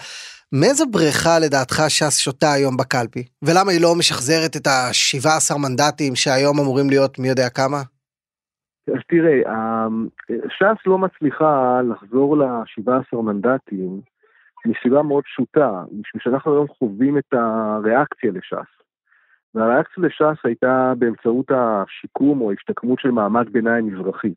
מאיזה 0.52 0.86
בריכה 0.86 1.40
לדעתך 1.40 1.84
ש"ס 1.88 2.18
שותה 2.18 2.54
היום 2.54 2.78
בקלפי? 2.78 3.24
ולמה 3.42 3.72
היא 3.72 3.82
לא 3.82 3.96
משחזרת 3.96 4.56
את 4.56 4.68
ה-17 4.68 5.58
מנדטים 5.58 6.16
שהיום 6.16 6.60
אמורים 6.60 6.90
להיות 6.90 7.20
מי 7.20 7.30
יודע 7.30 7.50
כמה? 7.50 7.82
אז 8.88 9.02
תראה, 9.08 9.42
ש"ס 10.50 10.88
לא 10.88 10.98
מצליחה 10.98 11.82
לחזור 11.82 12.38
ל-17 12.38 13.18
מנדטים 13.22 14.02
מסיבה 14.66 15.04
מאוד 15.04 15.24
פשוטה, 15.24 15.84
משום 15.92 16.22
שאנחנו 16.22 16.54
היום 16.54 16.68
חווים 16.68 17.18
את 17.18 17.34
הריאקציה 17.34 18.32
לש"ס. 18.32 18.82
והריאקציה 19.56 20.04
לש"ס 20.04 20.46
הייתה 20.46 20.94
באמצעות 20.98 21.52
השיקום 21.52 22.42
או 22.42 22.52
ההשתקמות 22.52 23.00
של 23.00 23.12
מעמד 23.12 23.50
ביניים 23.50 23.88
מזרחי. 23.88 24.34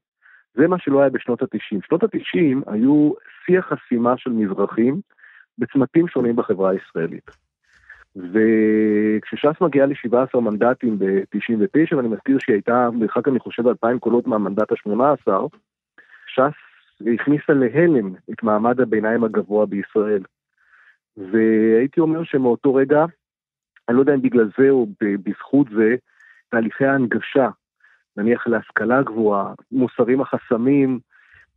זה 0.55 0.69
מה 0.69 0.79
שלא 0.79 1.01
היה 1.01 1.11
בשנות 1.11 1.43
ה-90. 1.43 1.81
שנות 1.89 2.03
ה-90 2.03 2.73
היו 2.73 3.13
שיא 3.45 3.59
החסימה 3.59 4.17
של 4.17 4.31
מזרחים 4.31 5.01
בצמתים 5.59 6.09
שונים 6.09 6.37
בחברה 6.37 6.71
הישראלית. 6.71 7.50
וכשש"ס 8.17 9.61
מגיעה 9.61 9.87
ל-17 9.87 10.41
מנדטים 10.41 10.99
ב-99, 10.99 11.97
ואני 11.97 12.09
מזכיר 12.09 12.39
שהיא 12.39 12.55
הייתה 12.55 12.89
מרחק 12.93 13.29
אני 13.29 13.39
חושב 13.39 13.67
2,000 13.67 13.99
קולות 13.99 14.27
מהמנדט 14.27 14.73
ה-18, 14.73 15.33
ש"ס 16.27 16.55
הכניסה 17.15 17.53
להלם 17.53 18.15
את 18.31 18.43
מעמד 18.43 18.81
הביניים 18.81 19.25
הגבוה 19.25 19.67
בישראל. 19.67 20.23
והייתי 21.17 22.01
אומר 22.01 22.25
שמאותו 22.25 22.75
רגע, 22.75 23.05
אני 23.89 23.97
לא 23.97 24.03
יודע 24.03 24.15
אם 24.15 24.23
בגלל 24.23 24.51
זה 24.59 24.71
או 24.71 24.87
בזכות 25.01 25.67
זה, 25.77 25.95
תהליכי 26.49 26.85
ההנגשה, 26.85 27.49
נניח 28.17 28.47
להשכלה 28.47 29.03
גבוהה, 29.03 29.55
מוסרים 29.73 30.21
החסמים, 30.21 30.99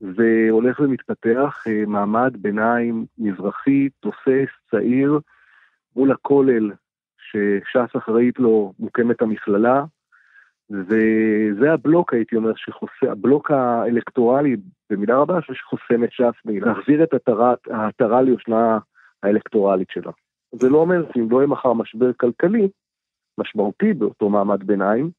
והולך 0.02 0.80
ומתפתח 0.80 1.64
אה, 1.68 1.84
מעמד 1.88 2.38
ביניים 2.38 3.06
מזרחי, 3.18 3.90
תוסס, 4.00 4.50
צעיר, 4.72 5.20
מול 5.96 6.12
הכולל 6.12 6.72
שש"ס 7.18 7.96
אחראית 7.98 8.40
לו 8.40 8.74
מוקמת 8.80 9.22
המכללה, 9.22 9.84
וזה 10.70 11.74
הבלוק, 11.74 12.14
הייתי 12.14 12.36
אומר, 12.36 12.52
שחוסם, 12.56 13.12
הבלוק 13.12 13.52
האלקטורלי, 13.52 14.56
במידה 14.90 15.18
רבה, 15.18 15.40
שחוסם 15.42 16.04
את 16.04 16.12
ש"ס 16.12 16.46
מלהחזיר 16.46 17.04
את 17.04 17.14
העטרה 17.70 18.22
ליושנה 18.22 18.78
האלקטורלית 19.24 19.88
שלה. 19.92 20.12
זה 20.52 20.70
לא 20.70 20.78
אומר 20.78 21.06
שאם 21.14 21.28
לא 21.32 21.38
יהיה 21.38 21.48
מחר 21.48 21.74
משבר 21.74 22.12
כלכלי 22.18 22.68
משמעותי 23.38 23.94
באותו 23.94 24.30
מעמד 24.30 24.64
ביניים, 24.64 25.10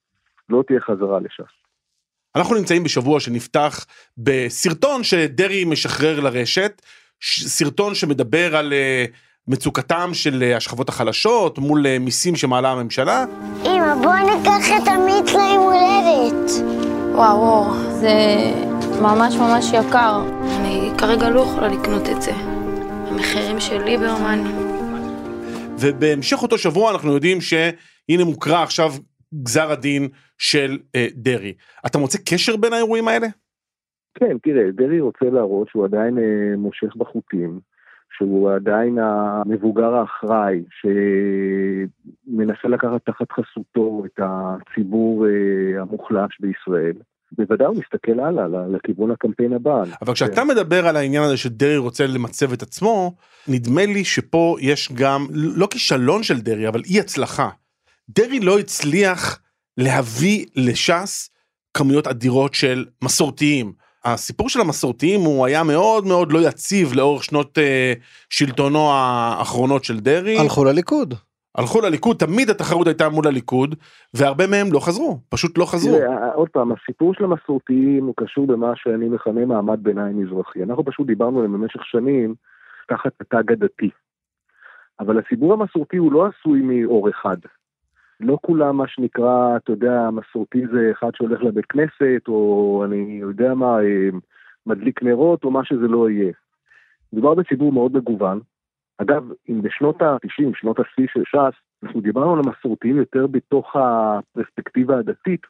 לא 0.48 0.62
תהיה 0.66 0.80
חזרה 0.80 1.20
לש"ס. 1.20 1.52
אנחנו 2.36 2.54
נמצאים 2.54 2.84
בשבוע 2.84 3.20
שנפתח 3.20 3.86
בסרטון 4.18 5.02
שדרעי 5.02 5.64
משחרר 5.64 6.20
לרשת, 6.20 6.82
סרטון 7.22 7.94
שמדבר 7.94 8.56
על 8.56 8.72
uh, 8.72 9.12
מצוקתם 9.48 10.10
של 10.12 10.42
אה, 10.42 10.56
השכבות 10.56 10.88
החלשות 10.88 11.58
מול 11.58 11.86
אה, 11.86 11.98
מיסים 11.98 12.36
שמעלה 12.36 12.72
הממשלה. 12.72 13.24
אמא, 13.64 13.94
בוא 13.94 14.14
ניקח 14.14 14.82
את 14.82 14.88
עמית 14.88 15.32
ליום 15.32 15.62
הולדת. 15.62 16.50
וואו, 17.12 17.38
וואו, 17.38 17.74
זה 17.74 18.14
ממש 19.02 19.36
ממש 19.36 19.72
יקר. 19.72 20.22
אני 20.60 20.90
כרגע 20.98 21.30
לא 21.30 21.40
יכולה 21.40 21.68
לקנות 21.68 22.08
את 22.08 22.22
זה. 22.22 22.32
המחירים 23.10 23.60
של 23.60 23.82
ליברמן. 23.82 24.38
ובהמשך 25.80 26.42
אותו 26.42 26.58
שבוע 26.58 26.92
אנחנו 26.92 27.12
יודעים 27.14 27.40
שהנה 27.40 28.24
מוקרא 28.24 28.62
עכשיו 28.62 28.90
גזר 29.42 29.70
הדין 29.70 30.08
של 30.38 30.78
אה, 30.94 31.06
דרעי. 31.14 31.52
אתה 31.86 31.98
מוצא 31.98 32.18
קשר 32.18 32.56
בין 32.56 32.72
האירועים 32.72 33.08
האלה? 33.08 33.26
כן, 34.14 34.38
תראה, 34.42 34.70
דרעי 34.72 35.00
רוצה 35.00 35.24
להראות 35.24 35.68
שהוא 35.68 35.84
עדיין 35.84 36.18
אה, 36.18 36.56
מושך 36.56 36.96
בחוטים. 36.96 37.60
שהוא 38.16 38.50
עדיין 38.50 38.98
המבוגר 38.98 39.94
האחראי, 39.94 40.62
שמנסה 42.30 42.68
לקחת 42.68 43.06
תחת 43.06 43.32
חסותו 43.32 44.02
את 44.06 44.20
הציבור 44.22 45.26
אה, 45.26 45.82
המוחלש 45.82 46.38
בישראל. 46.40 46.94
בוודאי 47.38 47.66
הוא 47.66 47.76
מסתכל 47.76 48.20
הלאה, 48.20 48.46
לכיוון 48.68 49.10
הקמפיין 49.10 49.52
הבא. 49.52 49.82
אבל 50.02 50.14
כשאתה 50.14 50.40
כן. 50.40 50.48
מדבר 50.48 50.86
על 50.86 50.96
העניין 50.96 51.22
הזה 51.22 51.36
שדרעי 51.36 51.76
רוצה 51.76 52.06
למצב 52.06 52.52
את 52.52 52.62
עצמו, 52.62 53.14
נדמה 53.48 53.86
לי 53.86 54.04
שפה 54.04 54.56
יש 54.60 54.92
גם, 54.92 55.26
לא 55.32 55.66
כישלון 55.70 56.22
של 56.22 56.40
דרעי, 56.40 56.68
אבל 56.68 56.82
אי 56.90 57.00
הצלחה. 57.00 57.48
דרעי 58.08 58.40
לא 58.40 58.58
הצליח 58.58 59.40
להביא 59.78 60.46
לש"ס 60.56 61.30
כמויות 61.74 62.06
אדירות 62.06 62.54
של 62.54 62.84
מסורתיים. 63.04 63.72
הסיפור 64.04 64.48
של 64.48 64.60
המסורתיים 64.60 65.20
הוא 65.20 65.46
היה 65.46 65.62
מאוד 65.62 66.06
מאוד 66.06 66.32
לא 66.32 66.38
יציב 66.48 66.92
לאורך 66.94 67.24
שנות 67.24 67.58
אה, 67.58 67.92
שלטונו 68.30 68.90
האחרונות 68.90 69.84
של 69.84 70.00
דרעי. 70.00 70.38
הלכו 70.38 70.64
לליכוד. 70.64 71.14
הלכו 71.54 71.80
לליכוד, 71.80 72.16
תמיד 72.16 72.50
התחרות 72.50 72.86
הייתה 72.86 73.08
מול 73.08 73.26
הליכוד, 73.26 73.74
והרבה 74.14 74.46
מהם 74.46 74.72
לא 74.72 74.80
חזרו, 74.80 75.18
פשוט 75.28 75.58
לא 75.58 75.64
חזרו. 75.64 75.98
תראה, 75.98 76.32
עוד 76.34 76.48
פעם, 76.48 76.72
הסיפור 76.72 77.14
של 77.14 77.24
המסורתיים 77.24 78.04
הוא 78.04 78.14
קשור 78.16 78.46
במה 78.46 78.72
שאני 78.76 79.08
מכנה 79.08 79.46
מעמד 79.46 79.78
ביניים 79.82 80.22
מזרחי. 80.22 80.62
אנחנו 80.62 80.84
פשוט 80.84 81.06
דיברנו 81.06 81.38
עליהם 81.38 81.52
במשך 81.52 81.84
שנים 81.84 82.34
תחת 82.88 83.12
התג 83.20 83.52
הדתי. 83.52 83.90
אבל 85.00 85.18
הציבור 85.18 85.52
המסורתי 85.52 85.96
הוא 85.96 86.12
לא 86.12 86.26
עשוי 86.26 86.60
מאור 86.62 87.10
אחד. 87.10 87.36
לא 88.20 88.38
כולם 88.42 88.76
מה 88.76 88.88
שנקרא, 88.88 89.56
אתה 89.56 89.72
יודע, 89.72 90.10
מסורתי 90.12 90.66
זה 90.72 90.90
אחד 90.92 91.10
שהולך 91.14 91.42
לבית 91.42 91.66
כנסת, 91.66 92.28
או 92.28 92.82
אני 92.84 93.18
יודע 93.20 93.54
מה, 93.54 93.80
אה, 93.80 94.08
מדליק 94.66 95.02
נרות, 95.02 95.44
או 95.44 95.50
מה 95.50 95.64
שזה 95.64 95.88
לא 95.88 96.10
יהיה. 96.10 96.32
מדובר 97.12 97.34
בציבור 97.34 97.72
מאוד 97.72 97.96
מגוון. 97.96 98.40
אגב, 98.98 99.30
אם 99.48 99.62
בשנות 99.62 100.02
ה-90, 100.02 100.50
שנות 100.54 100.80
השיא 100.80 101.06
של 101.12 101.22
ש"ס, 101.24 101.54
אנחנו 101.82 102.00
דיברנו 102.00 102.32
על 102.32 102.38
המסורתיים 102.46 102.96
יותר 102.96 103.26
בתוך 103.26 103.76
הפרספקטיבה 103.76 104.98
הדתית, 104.98 105.40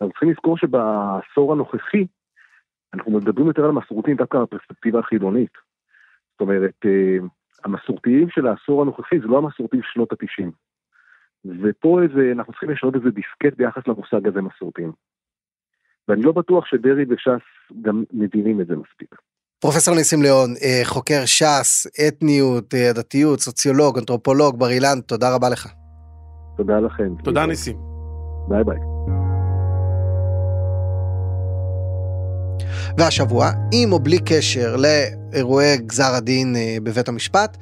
אנחנו 0.00 0.12
צריכים 0.12 0.30
לזכור 0.30 0.58
שבעשור 0.58 1.52
הנוכחי, 1.52 2.06
אנחנו 2.94 3.12
מדברים 3.12 3.46
יותר 3.46 3.64
על 3.64 3.70
מסורתיים 3.70 4.16
דווקא 4.16 4.42
בפרספקטיבה 4.42 4.98
החילונית. 4.98 5.52
זאת 6.32 6.40
אומרת, 6.40 6.74
אה, 6.84 7.16
המסורתיים 7.64 8.30
של 8.30 8.46
העשור 8.46 8.82
הנוכחי 8.82 9.20
זה 9.20 9.26
לא 9.26 9.38
המסורתיים 9.38 9.82
של 9.82 9.88
שנות 9.92 10.12
ה-90. 10.12 10.50
ופה 11.44 12.00
איזה, 12.02 12.32
אנחנו 12.32 12.52
צריכים 12.52 12.70
לשנות 12.70 12.94
איזה 12.94 13.10
דיסקט 13.10 13.58
ביחס 13.58 13.82
למושג 13.86 14.28
הזה 14.28 14.40
מסורתיים. 14.42 14.92
ואני 16.08 16.22
לא 16.22 16.32
בטוח 16.32 16.66
שדרעי 16.66 17.04
וש"ס 17.10 17.72
גם 17.82 18.04
מבינים 18.12 18.60
את 18.60 18.66
זה 18.66 18.74
מספיק. 18.76 19.14
פרופסור 19.60 19.94
ניסים 19.94 20.22
ליאון, 20.22 20.50
אה, 20.64 20.80
חוקר 20.84 21.24
ש"ס, 21.26 21.86
אתניות, 22.08 22.74
אה, 22.74 22.92
דתיות, 22.94 23.40
סוציולוג, 23.40 23.98
אנתרופולוג, 23.98 24.58
בר 24.58 24.70
אילן, 24.70 25.00
תודה 25.06 25.34
רבה 25.34 25.48
לך. 25.48 25.68
תודה 26.56 26.80
לכם. 26.80 27.14
תודה 27.24 27.46
ניסים. 27.46 27.76
ביי 28.48 28.64
ביי. 28.64 28.78
והשבוע, 32.98 33.46
עם 33.72 33.92
או 33.92 33.98
בלי 33.98 34.18
קשר 34.18 34.76
לאירועי 34.76 35.76
גזר 35.78 36.14
הדין 36.14 36.56
אה, 36.56 36.76
בבית 36.82 37.08
המשפט, 37.08 37.56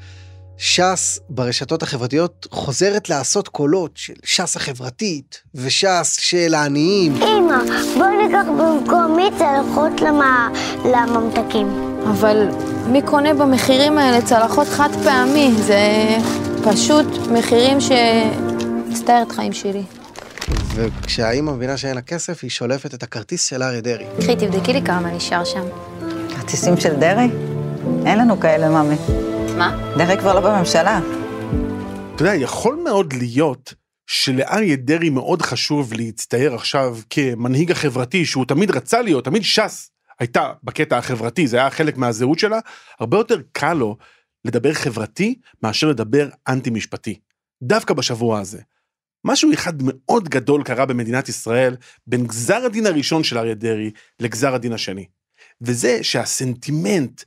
ש"ס 0.63 1.19
ברשתות 1.29 1.83
החברתיות 1.83 2.47
חוזרת 2.51 3.09
לעשות 3.09 3.49
קולות 3.49 3.91
של 3.95 4.13
ש"ס 4.25 4.57
החברתית 4.57 5.41
וש"ס 5.55 6.17
של 6.21 6.55
העניים. 6.55 7.17
אמא, 7.17 7.59
בואי 7.99 8.27
ניקח 8.27 8.45
במקום 8.59 9.17
מי 9.17 9.31
צלחות 9.39 10.01
למה... 10.01 10.49
לממתקים. 10.85 11.67
אבל 12.11 12.49
מי 12.87 13.03
קונה 13.03 13.35
במחירים 13.35 13.99
האלה 13.99 14.23
צלחות 14.23 14.69
חד 14.69 14.89
פעמי? 15.05 15.51
זה 15.67 15.81
פשוט 16.65 17.07
מחירים 17.33 17.79
שהצטער 17.81 19.23
את 19.23 19.33
חיים 19.33 19.53
שלי. 19.53 19.83
וכשהאימא 20.75 21.53
מבינה 21.53 21.77
שאין 21.77 21.95
לה 21.95 22.03
כסף, 22.03 22.43
היא 22.43 22.51
שולפת 22.51 22.95
את 22.95 23.03
הכרטיס 23.03 23.49
של 23.49 23.63
אריה 23.63 23.81
דרעי. 23.81 24.07
קחי, 24.21 24.37
תבדקי 24.37 24.73
לי 24.73 24.83
כמה 24.83 25.11
נשאר 25.11 25.45
שם. 25.45 25.65
כרטיסים 26.37 26.81
של 26.81 26.97
דרעי? 26.97 27.29
אין 28.07 28.19
לנו 28.19 28.41
כאלה, 28.41 28.69
ממי. 28.69 28.97
מה? 29.61 29.95
דרעי 29.99 30.19
כבר 30.19 30.35
לא 30.35 30.41
בממשלה. 30.41 31.01
אתה 32.15 32.25
יודע, 32.25 32.35
יכול 32.35 32.81
מאוד 32.85 33.13
להיות 33.13 33.75
שלאריה 34.07 34.77
דרעי 34.77 35.11
מאוד 35.11 35.43
חשוב 35.43 35.93
להצטייר 35.93 36.55
עכשיו 36.55 36.99
כמנהיג 37.11 37.71
החברתי 37.71 38.27
שהוא 38.27 38.45
תמיד 38.45 38.71
רצה 38.71 39.03
להיות, 39.03 39.25
תמיד 39.25 39.43
ש"ס 39.43 39.91
הייתה 40.21 40.53
בקטע 40.65 40.99
החברתי, 40.99 41.47
זה 41.47 41.57
היה 41.57 41.71
חלק 41.71 41.97
מהזהות 41.97 42.39
שלה, 42.39 42.59
הרבה 43.01 43.17
יותר 43.17 43.41
קל 43.53 43.75
לו 43.75 43.97
לדבר 44.45 44.73
חברתי 44.73 45.35
מאשר 45.63 45.89
לדבר 45.89 46.29
אנטי 46.49 46.71
משפטי. 46.71 47.21
דווקא 47.63 47.95
בשבוע 47.95 48.41
הזה. 48.41 48.61
משהו 49.25 49.53
אחד 49.53 49.75
מאוד 49.83 50.29
גדול 50.29 50.63
קרה 50.63 50.87
במדינת 50.87 51.29
ישראל 51.29 51.77
בין 52.07 52.27
גזר 52.27 52.65
הדין 52.65 52.87
הראשון 52.87 53.25
של 53.25 53.39
אריה 53.39 53.55
דרעי 53.55 53.91
לגזר 54.21 54.55
הדין 54.55 54.73
השני. 54.73 55.07
וזה 55.61 55.99
שהסנטימנט 56.03 57.23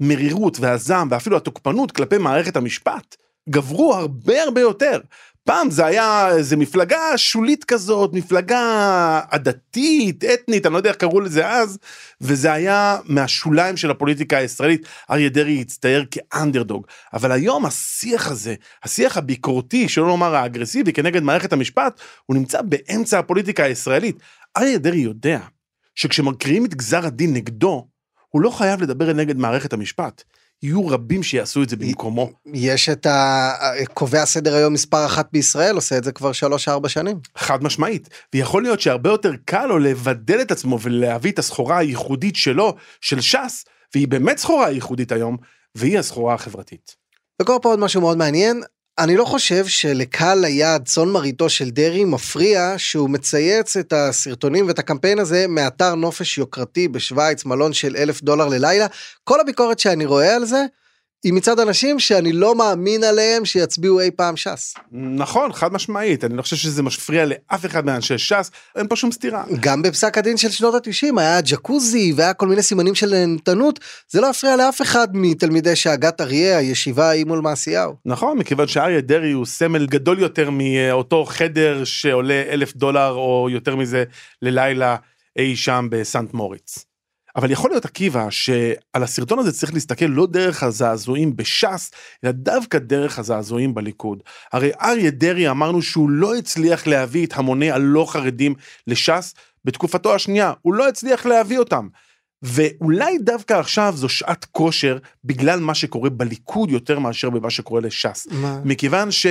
והמרירות 0.00 0.60
והזעם 0.60 1.08
ואפילו 1.10 1.36
התוקפנות 1.36 1.92
כלפי 1.92 2.18
מערכת 2.18 2.56
המשפט 2.56 3.16
גברו 3.50 3.94
הרבה 3.94 4.42
הרבה 4.42 4.60
יותר. 4.60 5.00
פעם 5.44 5.70
זה 5.70 5.86
היה 5.86 6.28
איזה 6.28 6.56
מפלגה 6.56 7.18
שולית 7.18 7.64
כזאת, 7.64 8.12
מפלגה 8.12 9.20
עדתית, 9.30 10.24
אתנית, 10.24 10.66
אני 10.66 10.72
לא 10.72 10.78
יודע 10.78 10.90
איך 10.90 10.96
קראו 10.96 11.20
לזה 11.20 11.48
אז, 11.48 11.78
וזה 12.20 12.52
היה 12.52 12.98
מהשוליים 13.04 13.76
של 13.76 13.90
הפוליטיקה 13.90 14.38
הישראלית. 14.38 14.86
אריה 15.10 15.28
דרעי 15.28 15.60
הצטייר 15.60 16.04
כאנדרדוג. 16.10 16.86
אבל 17.12 17.32
היום 17.32 17.66
השיח 17.66 18.30
הזה, 18.30 18.54
השיח 18.82 19.16
הביקורתי, 19.16 19.88
שלא 19.88 20.06
לומר 20.06 20.34
האגרסיבי, 20.34 20.92
כנגד 20.92 21.22
מערכת 21.22 21.52
המשפט, 21.52 22.00
הוא 22.26 22.36
נמצא 22.36 22.62
באמצע 22.62 23.18
הפוליטיקה 23.18 23.64
הישראלית. 23.64 24.16
אריה 24.56 24.78
דרעי 24.78 25.00
יודע 25.00 25.40
שכשמקריאים 25.94 26.64
את 26.64 26.74
גזר 26.74 27.06
הדין 27.06 27.34
נגדו, 27.34 27.86
הוא 28.34 28.42
לא 28.42 28.50
חייב 28.50 28.82
לדבר 28.82 29.12
נגד 29.12 29.36
מערכת 29.36 29.72
המשפט. 29.72 30.22
יהיו 30.62 30.86
רבים 30.86 31.22
שיעשו 31.22 31.62
את 31.62 31.68
זה 31.68 31.76
במקומו. 31.76 32.30
יש 32.54 32.88
את 32.88 33.06
הקובע 33.10 34.24
סדר 34.24 34.54
היום 34.54 34.72
מספר 34.72 35.06
אחת 35.06 35.28
בישראל, 35.32 35.74
עושה 35.74 35.98
את 35.98 36.04
זה 36.04 36.12
כבר 36.12 36.32
שלוש-ארבע 36.32 36.88
שנים. 36.88 37.16
חד 37.36 37.62
משמעית. 37.62 38.08
ויכול 38.34 38.62
להיות 38.62 38.80
שהרבה 38.80 39.10
יותר 39.10 39.32
קל 39.44 39.66
לו 39.66 39.78
לבדל 39.78 40.40
את 40.40 40.50
עצמו 40.50 40.78
ולהביא 40.80 41.32
את 41.32 41.38
הסחורה 41.38 41.78
הייחודית 41.78 42.36
שלו, 42.36 42.74
של 43.00 43.20
ש"ס, 43.20 43.64
והיא 43.94 44.08
באמת 44.08 44.38
סחורה 44.38 44.70
ייחודית 44.70 45.12
היום, 45.12 45.36
והיא 45.74 45.98
הסחורה 45.98 46.34
החברתית. 46.34 46.96
וקורה 47.42 47.58
פה 47.58 47.68
עוד 47.68 47.78
משהו 47.78 48.00
מאוד 48.00 48.18
מעניין, 48.18 48.62
אני 48.98 49.16
לא 49.16 49.24
חושב 49.24 49.66
שלקהל 49.66 50.44
היעד 50.44 50.84
צאן 50.84 51.08
מרעיתו 51.08 51.50
של 51.50 51.70
דרעי 51.70 52.04
מפריע 52.04 52.74
שהוא 52.76 53.10
מצייץ 53.10 53.76
את 53.76 53.92
הסרטונים 53.92 54.66
ואת 54.66 54.78
הקמפיין 54.78 55.18
הזה 55.18 55.46
מאתר 55.48 55.94
נופש 55.94 56.38
יוקרתי 56.38 56.88
בשוויץ, 56.88 57.44
מלון 57.44 57.72
של 57.72 57.96
אלף 57.96 58.22
דולר 58.22 58.48
ללילה. 58.48 58.86
כל 59.24 59.40
הביקורת 59.40 59.78
שאני 59.78 60.04
רואה 60.04 60.36
על 60.36 60.44
זה, 60.44 60.64
היא 61.24 61.32
מצד 61.32 61.60
אנשים 61.60 61.98
שאני 61.98 62.32
לא 62.32 62.54
מאמין 62.54 63.04
עליהם 63.04 63.44
שיצביעו 63.44 64.00
אי 64.00 64.10
פעם 64.10 64.36
ש"ס. 64.36 64.74
נכון, 64.92 65.52
חד 65.52 65.72
משמעית, 65.72 66.24
אני 66.24 66.36
לא 66.36 66.42
חושב 66.42 66.56
שזה 66.56 66.82
מפריע 66.82 67.24
לאף 67.24 67.66
אחד 67.66 67.86
מאנשי 67.86 68.18
ש"ס, 68.18 68.50
אין 68.76 68.88
פה 68.88 68.96
שום 68.96 69.12
סתירה. 69.12 69.44
גם 69.60 69.82
בפסק 69.82 70.18
הדין 70.18 70.36
של 70.36 70.50
שנות 70.50 70.74
התשעים 70.74 71.18
היה 71.18 71.40
ג'קוזי 71.40 72.12
והיה 72.16 72.34
כל 72.34 72.48
מיני 72.48 72.62
סימנים 72.62 72.94
של 72.94 73.10
נהנתנות, 73.10 73.80
זה 74.10 74.20
לא 74.20 74.30
הפריע 74.30 74.56
לאף 74.56 74.82
אחד 74.82 75.08
מתלמידי 75.12 75.76
שאגת 75.76 76.20
אריה, 76.20 76.58
הישיבה 76.58 77.08
ההיא 77.08 77.24
מול 77.24 77.40
מעשיהו. 77.40 77.94
נכון, 78.06 78.38
מכיוון 78.38 78.68
שאריה 78.68 79.00
דרעי 79.00 79.32
הוא 79.32 79.46
סמל 79.46 79.86
גדול 79.86 80.18
יותר 80.18 80.50
מאותו 80.50 81.24
חדר 81.24 81.84
שעולה 81.84 82.42
אלף 82.48 82.76
דולר 82.76 83.10
או 83.10 83.48
יותר 83.50 83.76
מזה 83.76 84.04
ללילה 84.42 84.96
אי 85.38 85.56
שם 85.56 85.88
בסנט 85.90 86.34
מוריץ. 86.34 86.93
אבל 87.36 87.50
יכול 87.50 87.70
להיות 87.70 87.84
עקיבא 87.84 88.30
שעל 88.30 89.02
הסרטון 89.02 89.38
הזה 89.38 89.52
צריך 89.52 89.74
להסתכל 89.74 90.04
לא 90.04 90.26
דרך 90.26 90.62
הזעזועים 90.62 91.36
בש"ס, 91.36 91.90
אלא 92.24 92.32
דווקא 92.32 92.78
דרך 92.78 93.18
הזעזועים 93.18 93.74
בליכוד. 93.74 94.22
הרי 94.52 94.70
אריה 94.82 95.10
דרעי 95.10 95.50
אמרנו 95.50 95.82
שהוא 95.82 96.10
לא 96.10 96.34
הצליח 96.34 96.86
להביא 96.86 97.26
את 97.26 97.32
המוני 97.36 97.70
הלא 97.70 98.06
חרדים 98.08 98.54
לש"ס 98.86 99.34
בתקופתו 99.64 100.14
השנייה, 100.14 100.52
הוא 100.62 100.74
לא 100.74 100.88
הצליח 100.88 101.26
להביא 101.26 101.58
אותם. 101.58 101.88
ואולי 102.42 103.18
דווקא 103.18 103.54
עכשיו 103.54 103.92
זו 103.96 104.08
שעת 104.08 104.44
כושר 104.44 104.98
בגלל 105.24 105.60
מה 105.60 105.74
שקורה 105.74 106.10
בליכוד 106.10 106.70
יותר 106.70 106.98
מאשר 106.98 107.30
במה 107.30 107.50
שקורה 107.50 107.80
לש"ס. 107.80 108.26
מה? 108.30 108.60
מכיוון 108.64 109.10
ש... 109.10 109.26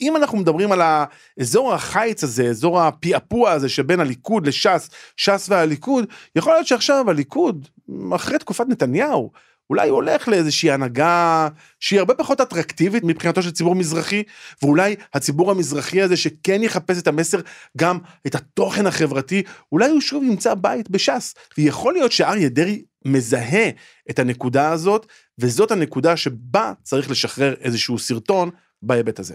אם 0.00 0.16
אנחנו 0.16 0.38
מדברים 0.38 0.72
על 0.72 0.80
האזור 0.82 1.74
החיץ 1.74 2.24
הזה, 2.24 2.44
אזור 2.44 2.80
הפעפוע 2.80 3.50
הזה 3.50 3.68
שבין 3.68 4.00
הליכוד 4.00 4.46
לש"ס, 4.46 4.90
ש"ס 5.16 5.46
והליכוד, 5.48 6.04
יכול 6.36 6.52
להיות 6.52 6.66
שעכשיו 6.66 7.10
הליכוד, 7.10 7.68
אחרי 8.14 8.38
תקופת 8.38 8.64
נתניהו, 8.68 9.30
אולי 9.70 9.88
הוא 9.88 9.96
הולך 9.96 10.28
לאיזושהי 10.28 10.70
הנהגה 10.70 11.48
שהיא 11.80 11.98
הרבה 11.98 12.14
פחות 12.14 12.40
אטרקטיבית 12.40 13.04
מבחינתו 13.04 13.42
של 13.42 13.50
ציבור 13.50 13.74
מזרחי, 13.74 14.22
ואולי 14.62 14.96
הציבור 15.14 15.50
המזרחי 15.50 16.02
הזה 16.02 16.16
שכן 16.16 16.62
יחפש 16.62 16.98
את 16.98 17.06
המסר, 17.06 17.40
גם 17.76 17.98
את 18.26 18.34
התוכן 18.34 18.86
החברתי, 18.86 19.42
אולי 19.72 19.90
הוא 19.90 20.00
שוב 20.00 20.22
ימצא 20.24 20.54
בית 20.54 20.90
בש"ס. 20.90 21.34
ויכול 21.58 21.92
להיות 21.92 22.12
שאריה 22.12 22.48
דרעי 22.48 22.82
מזהה 23.04 23.70
את 24.10 24.18
הנקודה 24.18 24.70
הזאת, 24.70 25.06
וזאת 25.38 25.70
הנקודה 25.70 26.16
שבה 26.16 26.72
צריך 26.82 27.10
לשחרר 27.10 27.54
איזשהו 27.60 27.98
סרטון 27.98 28.50
בהיבט 28.82 29.18
הזה. 29.18 29.34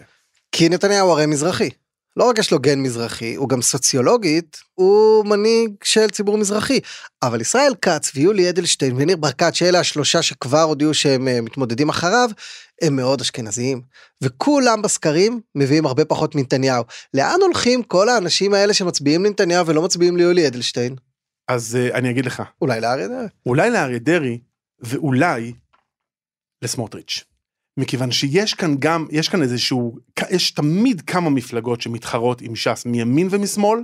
כי 0.52 0.70
נתניהו 0.70 1.10
הרי 1.10 1.26
מזרחי. 1.26 1.70
לא 2.18 2.30
רק 2.30 2.38
יש 2.38 2.52
לו 2.52 2.60
גן 2.60 2.80
מזרחי, 2.80 3.36
הוא 3.36 3.50
גם 3.50 3.62
סוציולוגית, 3.62 4.58
הוא 4.74 5.26
מנהיג 5.26 5.72
של 5.84 6.10
ציבור 6.10 6.38
מזרחי. 6.38 6.80
אבל 7.24 7.42
ישראל 7.42 7.74
כץ 7.82 8.12
ויולי 8.16 8.50
אדלשטיין 8.50 8.96
וניר 8.98 9.18
ברקת, 9.18 9.56
שאלה 9.56 9.80
השלושה 9.80 10.22
שכבר 10.22 10.62
הודיעו 10.62 10.94
שהם 10.94 11.28
אה, 11.28 11.42
מתמודדים 11.42 11.90
אחריו, 11.90 12.30
הם 12.82 12.96
מאוד 12.96 13.22
אשכנזיים. 13.22 13.82
וכולם 14.24 14.82
בסקרים 14.82 15.40
מביאים 15.56 15.86
הרבה 15.86 16.06
פחות 16.06 16.36
מנתניהו. 16.36 16.84
לאן 17.14 17.40
הולכים 17.42 17.84
כל 17.84 18.10
האנשים 18.10 18.54
האלה 18.54 18.74
שמצביעים 18.74 19.26
לנתניהו 19.26 19.68
ולא 19.68 19.82
מצביעים 19.82 20.18
ליולי 20.18 20.48
אדלשטיין? 20.48 20.96
אז 21.48 21.78
uh, 21.78 21.96
אני 21.96 22.10
אגיד 22.10 22.26
לך. 22.26 22.44
אולי 22.62 22.82
לאריה 22.82 23.08
דרעי. 23.08 23.28
אולי 23.46 23.70
לאריה 23.70 24.00
דרעי, 24.00 24.40
ואולי 24.80 25.54
לסמוטריץ'. 26.62 27.29
מכיוון 27.80 28.12
שיש 28.12 28.54
כאן 28.54 28.76
גם, 28.80 29.06
יש 29.12 29.30
כאן 29.30 29.42
איזשהו, 29.42 29.96
יש 30.30 30.52
תמיד 30.52 31.02
כמה 31.02 31.30
מפלגות 31.30 31.82
שמתחרות 31.82 32.42
עם 32.42 32.56
ש"ס 32.56 32.86
מימין 32.86 33.28
ומשמאל. 33.32 33.80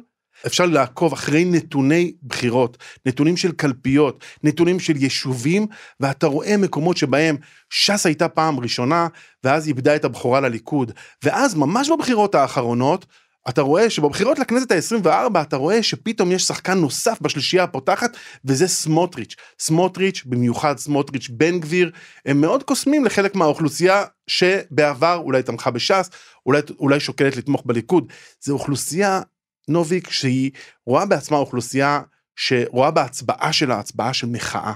אפשר 0.45 0.65
לעקוב 0.65 1.13
אחרי 1.13 1.45
נתוני 1.45 2.13
בחירות, 2.23 2.77
נתונים 3.05 3.37
של 3.37 3.51
קלפיות, 3.51 4.23
נתונים 4.43 4.79
של 4.79 4.95
יישובים, 4.97 5.67
ואתה 5.99 6.27
רואה 6.27 6.57
מקומות 6.57 6.97
שבהם 6.97 7.35
ש"ס 7.69 8.05
הייתה 8.05 8.27
פעם 8.27 8.59
ראשונה, 8.59 9.07
ואז 9.43 9.67
איבדה 9.67 9.95
את 9.95 10.05
הבכורה 10.05 10.39
לליכוד. 10.39 10.91
ואז 11.23 11.55
ממש 11.55 11.89
בבחירות 11.89 12.35
האחרונות, 12.35 13.05
אתה 13.49 13.61
רואה 13.61 13.89
שבבחירות 13.89 14.39
לכנסת 14.39 14.71
ה-24 14.71 15.41
אתה 15.41 15.55
רואה 15.55 15.83
שפתאום 15.83 16.31
יש 16.31 16.43
שחקן 16.43 16.77
נוסף 16.77 17.17
בשלישייה 17.21 17.63
הפותחת 17.63 18.17
וזה 18.45 18.67
סמוטריץ'. 18.67 19.35
סמוטריץ', 19.59 20.23
במיוחד 20.25 20.77
סמוטריץ' 20.77 21.29
בן 21.29 21.59
גביר, 21.59 21.91
הם 22.25 22.41
מאוד 22.41 22.63
קוסמים 22.63 23.05
לחלק 23.05 23.35
מהאוכלוסייה 23.35 24.03
שבעבר 24.27 25.15
אולי 25.15 25.43
תמכה 25.43 25.71
בש"ס, 25.71 26.09
אולי, 26.45 26.61
אולי 26.79 26.99
שוקלת 26.99 27.37
לתמוך 27.37 27.63
בליכוד. 27.65 28.11
זו 28.41 28.53
אוכלוסייה, 28.53 29.21
נוביק, 29.67 30.09
שהיא 30.09 30.51
רואה 30.85 31.05
בעצמה 31.05 31.37
אוכלוסייה 31.37 32.01
שרואה 32.35 32.91
בהצבעה 32.91 33.53
שלה 33.53 33.79
הצבעה 33.79 34.13
של 34.13 34.27
מחאה. 34.27 34.73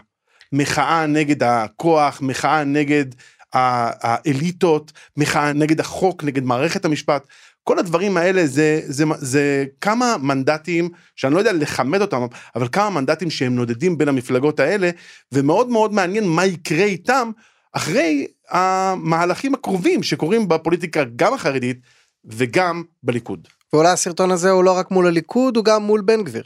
מחאה 0.54 1.06
נגד 1.06 1.44
הכוח, 1.44 2.22
מחאה 2.22 2.64
נגד 2.64 3.06
האליטות, 3.54 4.92
מחאה 5.18 5.54
נגד 5.54 5.80
החוק, 5.80 6.24
נגד 6.24 6.44
מערכת 6.44 6.86
המשפט. 6.86 7.28
כל 7.70 7.80
הדברים 7.80 8.18
האלה 8.18 8.48
זה, 8.48 8.82
זה, 8.86 9.04
זה 9.18 9.66
כמה 9.82 10.16
מנדטים 10.22 10.90
שאני 11.16 11.34
לא 11.34 11.40
יודע 11.40 11.54
לכמת 11.54 12.02
אותם, 12.02 12.22
אבל 12.56 12.68
כמה 12.72 12.90
מנדטים 12.90 13.30
שהם 13.30 13.56
נודדים 13.56 13.98
בין 13.98 14.08
המפלגות 14.08 14.60
האלה, 14.60 14.90
ומאוד 15.32 15.70
מאוד 15.70 15.94
מעניין 15.94 16.28
מה 16.28 16.46
יקרה 16.46 16.84
איתם 16.84 17.32
אחרי 17.74 18.28
המהלכים 18.50 19.54
הקרובים 19.54 20.04
שקורים 20.04 20.48
בפוליטיקה 20.48 21.04
גם 21.16 21.34
החרדית 21.34 21.80
וגם 22.26 22.84
בליכוד. 23.04 23.48
ואולי 23.74 23.90
הסרטון 23.90 24.32
הזה 24.32 24.50
הוא 24.52 24.64
לא 24.64 24.78
רק 24.78 24.92
מול 24.92 25.08
הליכוד, 25.08 25.58
הוא 25.58 25.66
גם 25.66 25.84
מול 25.84 26.02
בן 26.02 26.24
גביר. 26.24 26.44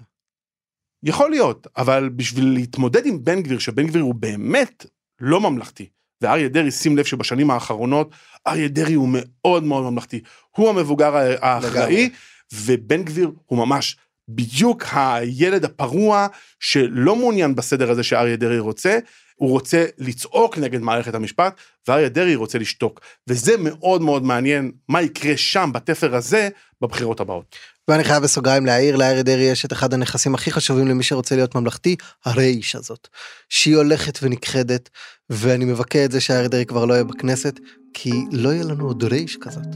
יכול 1.03 1.29
להיות, 1.29 1.67
אבל 1.77 2.09
בשביל 2.09 2.53
להתמודד 2.53 3.05
עם 3.05 3.23
בן 3.23 3.41
גביר, 3.41 3.59
שבן 3.59 3.87
גביר 3.87 4.01
הוא 4.01 4.15
באמת 4.15 4.85
לא 5.19 5.41
ממלכתי, 5.41 5.89
ואריה 6.23 6.49
דרעי, 6.49 6.71
שים 6.71 6.97
לב 6.97 7.05
שבשנים 7.05 7.51
האחרונות, 7.51 8.11
אריה 8.47 8.67
דרעי 8.67 8.93
הוא 8.93 9.09
מאוד 9.11 9.63
מאוד 9.63 9.83
ממלכתי. 9.83 10.19
הוא 10.57 10.69
המבוגר 10.69 11.15
האחראי, 11.41 12.09
ובן 12.53 13.03
גביר 13.03 13.31
הוא 13.45 13.57
ממש 13.57 13.97
בדיוק 14.29 14.83
הילד 14.91 15.65
הפרוע 15.65 16.27
שלא 16.59 17.15
מעוניין 17.15 17.55
בסדר 17.55 17.91
הזה 17.91 18.03
שאריה 18.03 18.35
דרעי 18.35 18.59
רוצה, 18.59 18.99
הוא 19.35 19.49
רוצה 19.49 19.85
לצעוק 19.97 20.57
נגד 20.57 20.81
מערכת 20.81 21.15
המשפט, 21.15 21.57
ואריה 21.87 22.09
דרעי 22.09 22.35
רוצה 22.35 22.59
לשתוק. 22.59 22.99
וזה 23.27 23.55
מאוד 23.57 24.01
מאוד 24.01 24.23
מעניין 24.23 24.71
מה 24.89 25.01
יקרה 25.01 25.37
שם, 25.37 25.69
בתפר 25.73 26.15
הזה, 26.15 26.49
בבחירות 26.81 27.19
הבאות. 27.19 27.55
ואני 27.87 28.03
חייב 28.03 28.23
בסוגריים 28.23 28.65
להעיר, 28.65 28.95
לאריה 28.95 29.23
דרעי 29.23 29.43
יש 29.43 29.65
את 29.65 29.73
אחד 29.73 29.93
הנכסים 29.93 30.35
הכי 30.35 30.51
חשובים 30.51 30.87
למי 30.87 31.03
שרוצה 31.03 31.35
להיות 31.35 31.55
ממלכתי, 31.55 31.95
הרייש 32.25 32.75
הזאת. 32.75 33.07
שהיא 33.49 33.75
הולכת 33.75 34.19
ונכחדת, 34.21 34.89
ואני 35.29 35.65
מבכה 35.65 36.05
את 36.05 36.11
זה 36.11 36.21
שאריה 36.21 36.47
דרעי 36.47 36.65
כבר 36.65 36.85
לא 36.85 36.93
יהיה 36.93 37.03
בכנסת, 37.03 37.59
כי 37.93 38.11
לא 38.31 38.49
יהיה 38.49 38.63
לנו 38.63 38.87
עוד 38.87 39.03
רייש 39.03 39.37
כזאת. 39.41 39.67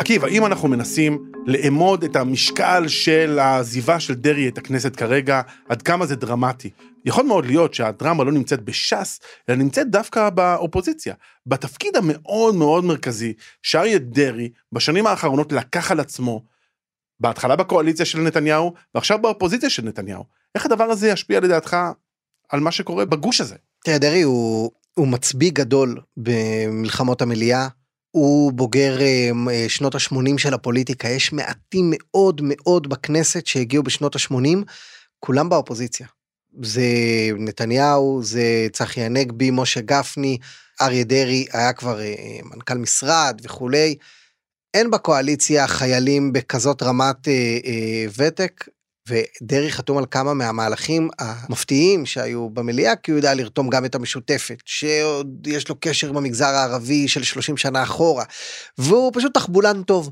עקיבא, 0.00 0.28
אם 0.28 0.46
אנחנו 0.46 0.68
מנסים 0.68 1.32
לאמוד 1.46 2.04
את 2.04 2.16
המשקל 2.16 2.88
של 2.88 3.38
העזיבה 3.38 4.00
של 4.00 4.14
דרעי 4.14 4.48
את 4.48 4.58
הכנסת 4.58 4.96
כרגע, 4.96 5.40
עד 5.68 5.82
כמה 5.82 6.06
זה 6.06 6.16
דרמטי. 6.16 6.70
יכול 7.04 7.24
מאוד 7.24 7.46
להיות 7.46 7.74
שהדרמה 7.74 8.24
לא 8.24 8.32
נמצאת 8.32 8.62
בש"ס, 8.62 9.20
אלא 9.48 9.56
נמצאת 9.56 9.90
דווקא 9.90 10.30
באופוזיציה. 10.30 11.14
בתפקיד 11.46 11.96
המאוד 11.96 12.54
מאוד 12.54 12.84
מרכזי 12.84 13.32
שאריה 13.62 13.98
דרעי 13.98 14.48
בשנים 14.72 15.06
האחרונות 15.06 15.52
לקח 15.52 15.90
על 15.90 16.00
עצמו, 16.00 16.44
בהתחלה 17.20 17.56
בקואליציה 17.56 18.06
של 18.06 18.18
נתניהו, 18.18 18.74
ועכשיו 18.94 19.18
באופוזיציה 19.22 19.70
של 19.70 19.82
נתניהו. 19.84 20.24
איך 20.54 20.66
הדבר 20.66 20.84
הזה 20.84 21.08
ישפיע 21.08 21.40
לדעתך 21.40 21.76
על 22.48 22.60
מה 22.60 22.72
שקורה 22.72 23.04
בגוש 23.04 23.40
הזה? 23.40 23.56
תראה, 23.84 23.98
דרעי 23.98 24.22
הוא, 24.22 24.70
הוא 24.94 25.08
מצביא 25.08 25.50
גדול 25.52 26.00
במלחמות 26.16 27.22
המליאה. 27.22 27.68
הוא 28.10 28.52
בוגר 28.52 29.00
אה, 29.00 29.68
שנות 29.68 29.94
ה-80 29.94 30.38
של 30.38 30.54
הפוליטיקה, 30.54 31.08
יש 31.08 31.32
מעטים 31.32 31.92
מאוד 31.96 32.40
מאוד 32.44 32.88
בכנסת 32.88 33.46
שהגיעו 33.46 33.82
בשנות 33.82 34.16
ה-80, 34.16 34.58
כולם 35.18 35.48
באופוזיציה. 35.48 36.06
זה 36.62 36.82
נתניהו, 37.38 38.20
זה 38.22 38.66
צחי 38.72 39.02
הנגבי, 39.02 39.50
משה 39.50 39.80
גפני, 39.80 40.38
אריה 40.80 41.04
דרעי 41.04 41.46
היה 41.52 41.72
כבר 41.72 42.00
אה, 42.00 42.14
מנכ"ל 42.44 42.74
משרד 42.78 43.40
וכולי. 43.44 43.96
אין 44.74 44.90
בקואליציה 44.90 45.66
חיילים 45.66 46.32
בכזאת 46.32 46.82
רמת 46.82 47.28
אה, 47.28 47.58
אה, 47.64 48.06
ותק, 48.16 48.68
ודרעי 49.08 49.72
חתום 49.72 49.98
על 49.98 50.06
כמה 50.10 50.34
מהמהלכים 50.34 51.08
המפתיעים 51.18 52.06
שהיו 52.06 52.50
במליאה, 52.50 52.96
כי 52.96 53.10
הוא 53.10 53.18
יודע 53.18 53.34
לרתום 53.34 53.70
גם 53.70 53.84
את 53.84 53.94
המשותפת, 53.94 54.58
שעוד 54.64 55.46
יש 55.46 55.68
לו 55.68 55.74
קשר 55.80 56.08
עם 56.08 56.16
המגזר 56.16 56.46
הערבי 56.46 57.08
של 57.08 57.22
30 57.22 57.56
שנה 57.56 57.82
אחורה, 57.82 58.24
והוא 58.78 59.12
פשוט 59.14 59.34
תחבולן 59.34 59.82
טוב. 59.82 60.10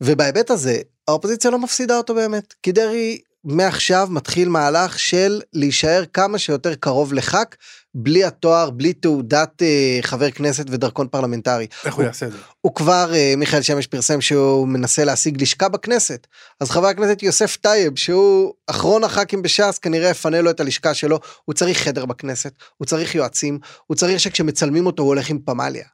ובהיבט 0.00 0.50
הזה, 0.50 0.78
האופוזיציה 1.08 1.50
לא 1.50 1.58
מפסידה 1.58 1.96
אותו 1.96 2.14
באמת, 2.14 2.54
כי 2.62 2.72
דרעי 2.72 3.18
מעכשיו 3.44 4.08
מתחיל 4.10 4.48
מהלך 4.48 4.98
של 4.98 5.40
להישאר 5.52 6.04
כמה 6.12 6.38
שיותר 6.38 6.74
קרוב 6.74 7.12
לח"כ, 7.12 7.56
בלי 7.94 8.24
התואר, 8.24 8.70
בלי 8.70 8.92
תעודת 8.92 9.62
אה, 9.62 9.98
חבר 10.02 10.30
כנסת 10.30 10.64
ודרכון 10.70 11.08
פרלמנטרי. 11.08 11.66
איך 11.84 11.94
הוא, 11.94 12.02
הוא 12.02 12.06
יעשה 12.06 12.26
את 12.26 12.32
זה? 12.32 12.38
הוא 12.60 12.74
כבר, 12.74 13.10
אה, 13.14 13.34
מיכאל 13.36 13.62
שמש 13.62 13.86
פרסם 13.86 14.20
שהוא 14.20 14.68
מנסה 14.68 15.04
להשיג 15.04 15.42
לשכה 15.42 15.68
בכנסת. 15.68 16.26
אז 16.60 16.70
חבר 16.70 16.86
הכנסת 16.86 17.22
יוסף 17.22 17.56
טייב, 17.56 17.96
שהוא 17.96 18.54
אחרון 18.66 19.04
הח"כים 19.04 19.42
בש"ס, 19.42 19.78
כנראה 19.78 20.10
יפנה 20.10 20.40
לו 20.40 20.50
את 20.50 20.60
הלשכה 20.60 20.94
שלו, 20.94 21.18
הוא 21.44 21.54
צריך 21.54 21.78
חדר 21.78 22.06
בכנסת, 22.06 22.52
הוא 22.76 22.86
צריך 22.86 23.14
יועצים, 23.14 23.58
הוא 23.86 23.96
צריך 23.96 24.20
שכשמצלמים 24.20 24.86
אותו 24.86 25.02
הוא 25.02 25.08
הולך 25.08 25.30
עם 25.30 25.38
פמליה. 25.44 25.84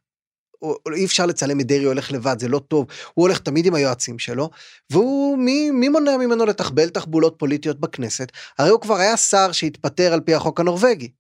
אי 0.95 1.05
אפשר 1.05 1.27
לצלם 1.27 1.61
את 1.61 1.67
דרעי 1.67 1.85
הולך 1.85 2.13
לבד, 2.13 2.37
זה 2.39 2.49
לא 2.49 2.59
טוב, 2.59 2.87
הוא 3.15 3.23
הולך 3.23 3.39
תמיד 3.39 3.67
עם 3.67 3.75
היועצים 3.75 4.19
שלו, 4.19 4.51
והוא, 4.91 5.39
מי, 5.39 5.71
מי 5.71 5.89
מונע 5.89 6.17
ממנו 6.17 6.47
לתחבל 6.47 6.89
תחבולות 6.89 7.35
פוליטיות 7.39 7.81
בכנסת? 7.81 8.33
הרי 8.59 8.71
הוא 8.71 8.81
כבר 8.81 8.97
היה 8.97 9.17
שר 9.17 9.53
שהתפטר 9.53 10.13
על 10.13 10.21
פי 10.21 10.35
החוק 10.35 10.61
הנורבגי. 10.61 11.11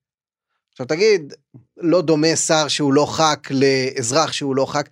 עכשיו 0.73 0.87
תגיד, 0.87 1.35
לא 1.77 2.03
דומה 2.03 2.37
שר 2.37 2.69
שהוא 2.69 2.93
לא 2.93 3.07
ח"כ 3.07 3.51
לאזרח 3.51 4.33
שהוא 4.33 4.57
לא 4.57 4.67
ח"כ, 4.67 4.89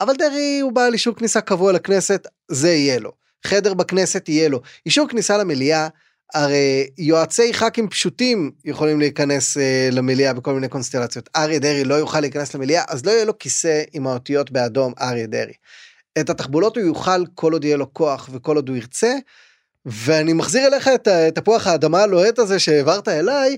אבל 0.00 0.16
דרעי 0.16 0.60
הוא 0.60 0.72
בעל 0.72 0.92
אישור 0.92 1.14
כניסה 1.14 1.40
קבוע 1.40 1.72
לכנסת, 1.72 2.26
זה 2.50 2.68
יהיה 2.68 2.98
לו. 2.98 3.12
חדר 3.46 3.74
בכנסת 3.74 4.28
יהיה 4.28 4.48
לו. 4.48 4.60
אישור 4.86 5.08
כניסה 5.08 5.38
למליאה, 5.38 5.88
הרי 6.34 6.86
יועצי 6.98 7.54
ח"כים 7.54 7.88
פשוטים 7.88 8.50
יכולים 8.64 9.00
להיכנס 9.00 9.56
אה, 9.56 9.88
למליאה 9.92 10.32
בכל 10.32 10.54
מיני 10.54 10.68
קונסטלציות. 10.68 11.28
אריה 11.36 11.58
דרעי 11.58 11.84
לא 11.84 11.94
יוכל 11.94 12.20
להיכנס 12.20 12.54
למליאה, 12.54 12.84
אז 12.88 13.06
לא 13.06 13.10
יהיה 13.10 13.24
לו 13.24 13.38
כיסא 13.38 13.82
עם 13.92 14.06
האותיות 14.06 14.50
באדום 14.50 14.92
אריה 15.00 15.26
דרעי. 15.26 15.52
את 16.18 16.30
התחבולות 16.30 16.76
הוא 16.76 16.86
יוכל 16.86 17.26
כל 17.34 17.52
עוד 17.52 17.64
יהיה 17.64 17.76
לו 17.76 17.94
כוח 17.94 18.28
וכל 18.32 18.56
עוד 18.56 18.68
הוא 18.68 18.76
ירצה, 18.76 19.14
ואני 19.86 20.32
מחזיר 20.32 20.66
אליך 20.66 20.88
את 20.88 21.08
תפוח 21.34 21.66
האדמה 21.66 22.02
הלוהט 22.02 22.38
הזה 22.38 22.58
שהעברת 22.58 23.08
אליי, 23.08 23.56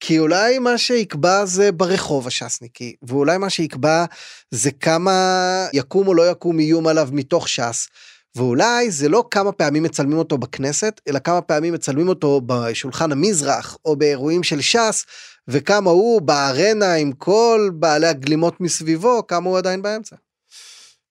כי 0.00 0.18
אולי 0.18 0.58
מה 0.58 0.78
שיקבע 0.78 1.44
זה 1.44 1.72
ברחוב 1.72 2.26
הש"סניקי, 2.26 2.94
ואולי 3.02 3.38
מה 3.38 3.50
שיקבע 3.50 4.04
זה 4.50 4.70
כמה 4.70 5.66
יקום 5.72 6.08
או 6.08 6.14
לא 6.14 6.30
יקום 6.30 6.58
איום 6.58 6.86
עליו 6.86 7.08
מתוך 7.12 7.48
ש"ס. 7.48 7.88
ואולי 8.36 8.90
זה 8.90 9.08
לא 9.08 9.24
כמה 9.30 9.52
פעמים 9.52 9.82
מצלמים 9.82 10.18
אותו 10.18 10.38
בכנסת, 10.38 11.00
אלא 11.08 11.18
כמה 11.18 11.40
פעמים 11.40 11.74
מצלמים 11.74 12.08
אותו 12.08 12.40
בשולחן 12.46 13.12
המזרח 13.12 13.76
או 13.84 13.96
באירועים 13.96 14.42
של 14.42 14.60
ש"ס, 14.60 15.06
וכמה 15.48 15.90
הוא 15.90 16.22
בארנה 16.22 16.94
עם 16.94 17.12
כל 17.12 17.70
בעלי 17.74 18.06
הגלימות 18.06 18.60
מסביבו, 18.60 19.26
כמה 19.26 19.50
הוא 19.50 19.58
עדיין 19.58 19.82
באמצע. 19.82 20.16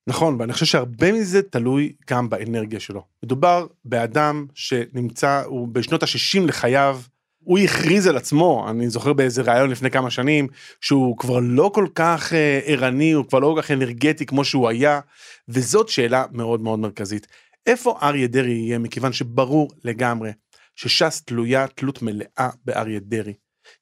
נכון, 0.07 0.35
ואני 0.39 0.53
חושב 0.53 0.65
שהרבה 0.65 1.11
מזה 1.11 1.41
תלוי 1.41 1.93
גם 2.09 2.29
באנרגיה 2.29 2.79
שלו. 2.79 3.03
מדובר 3.23 3.67
באדם 3.85 4.45
שנמצא, 4.53 5.43
הוא 5.45 5.67
בשנות 5.67 6.03
ה-60 6.03 6.47
לחייו, 6.47 7.01
הוא 7.49 7.59
הכריז 7.59 8.07
על 8.07 8.17
עצמו, 8.17 8.69
אני 8.69 8.89
זוכר 8.89 9.13
באיזה 9.13 9.41
ראיון 9.41 9.69
לפני 9.69 9.91
כמה 9.91 10.09
שנים, 10.09 10.47
שהוא 10.81 11.17
כבר 11.17 11.39
לא 11.41 11.71
כל 11.73 11.87
כך 11.95 12.33
אה, 12.33 12.59
ערני, 12.65 13.11
הוא 13.11 13.25
כבר 13.25 13.39
לא 13.39 13.53
כל 13.55 13.61
כך 13.61 13.71
אנרגטי 13.71 14.25
כמו 14.25 14.45
שהוא 14.45 14.69
היה, 14.69 14.99
וזאת 15.47 15.89
שאלה 15.89 16.25
מאוד 16.31 16.61
מאוד 16.61 16.79
מרכזית. 16.79 17.27
איפה 17.65 17.99
אריה 18.03 18.27
דרעי 18.27 18.51
יהיה, 18.51 18.79
מכיוון 18.79 19.13
שברור 19.13 19.71
לגמרי 19.83 20.31
שש"ס 20.75 21.21
תלויה 21.25 21.67
תלות 21.67 22.01
מלאה 22.01 22.49
באריה 22.65 22.99
דרעי. 22.99 23.33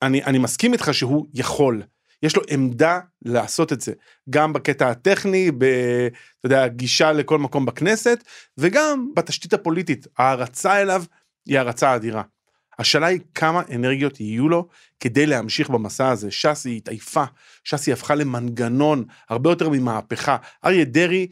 אני, 0.02 0.24
אני 0.24 0.38
מסכים 0.38 0.74
איתך 0.74 0.90
שהוא 0.94 1.26
יכול, 1.34 1.82
יש 2.24 2.36
לו 2.36 2.42
עמדה 2.50 3.00
לעשות 3.26 3.74
את 3.74 3.82
זה, 3.82 3.94
גם 4.30 4.54
בקטע 4.54 4.90
הטכני, 4.90 5.52
ב, 5.52 5.64
אתה 6.40 6.46
יודע, 6.46 6.68
גישה 6.68 7.12
לכל 7.12 7.40
מקום 7.40 7.66
בכנסת, 7.66 8.24
וגם 8.58 9.12
בתשתית 9.16 9.54
הפוליטית, 9.54 10.08
ההערצה 10.18 10.82
אליו 10.82 11.04
היא 11.46 11.58
הערצה 11.58 11.96
אדירה. 11.96 12.22
השאלה 12.80 13.08
היא 13.08 13.20
כמה 13.36 13.62
אנרגיות 13.76 14.20
יהיו 14.20 14.50
לו 14.50 14.68
כדי 15.00 15.26
להמשיך 15.26 15.70
במסע 15.70 16.10
הזה. 16.10 16.32
ש"ס 16.32 16.66
היא 16.66 16.78
התעייפה, 16.78 17.24
ש"ס 17.64 17.88
היא 17.88 17.94
הפכה 17.94 18.16
למנגנון 18.16 19.04
הרבה 19.30 19.50
יותר 19.50 19.70
ממהפכה. 19.70 20.38
אריה 20.66 20.86
דרעי 20.86 21.28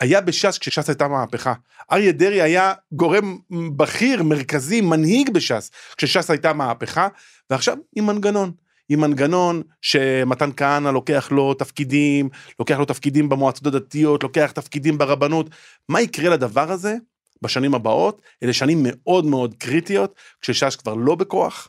היה 0.00 0.20
בש"ס 0.20 0.58
כשש"ס 0.58 0.88
הייתה 0.88 1.08
מהפכה. 1.08 1.52
אריה 1.92 2.12
דרעי 2.12 2.42
היה 2.42 2.72
גורם 2.92 3.38
בכיר, 3.76 4.22
מרכזי, 4.22 4.80
מנהיג 4.80 5.30
בש"ס, 5.30 5.70
כשש"ס 5.96 6.30
הייתה 6.30 6.52
מהפכה, 6.52 7.08
ועכשיו 7.50 7.76
היא 7.94 8.02
מנגנון. 8.02 8.52
עם 8.88 9.00
מנגנון 9.00 9.62
שמתן 9.82 10.50
כהנא 10.56 10.88
לוקח 10.88 11.28
לו 11.32 11.54
תפקידים, 11.54 12.28
לוקח 12.58 12.78
לו 12.78 12.84
תפקידים 12.84 13.28
במועצות 13.28 13.66
הדתיות, 13.66 14.22
לוקח 14.22 14.50
תפקידים 14.50 14.98
ברבנות. 14.98 15.50
מה 15.88 16.00
יקרה 16.00 16.30
לדבר 16.30 16.72
הזה 16.72 16.96
בשנים 17.42 17.74
הבאות? 17.74 18.22
אלה 18.42 18.52
שנים 18.52 18.78
מאוד 18.82 19.26
מאוד 19.26 19.54
קריטיות, 19.54 20.14
כשש"ס 20.40 20.76
כבר 20.76 20.94
לא 20.94 21.14
בכוח, 21.14 21.68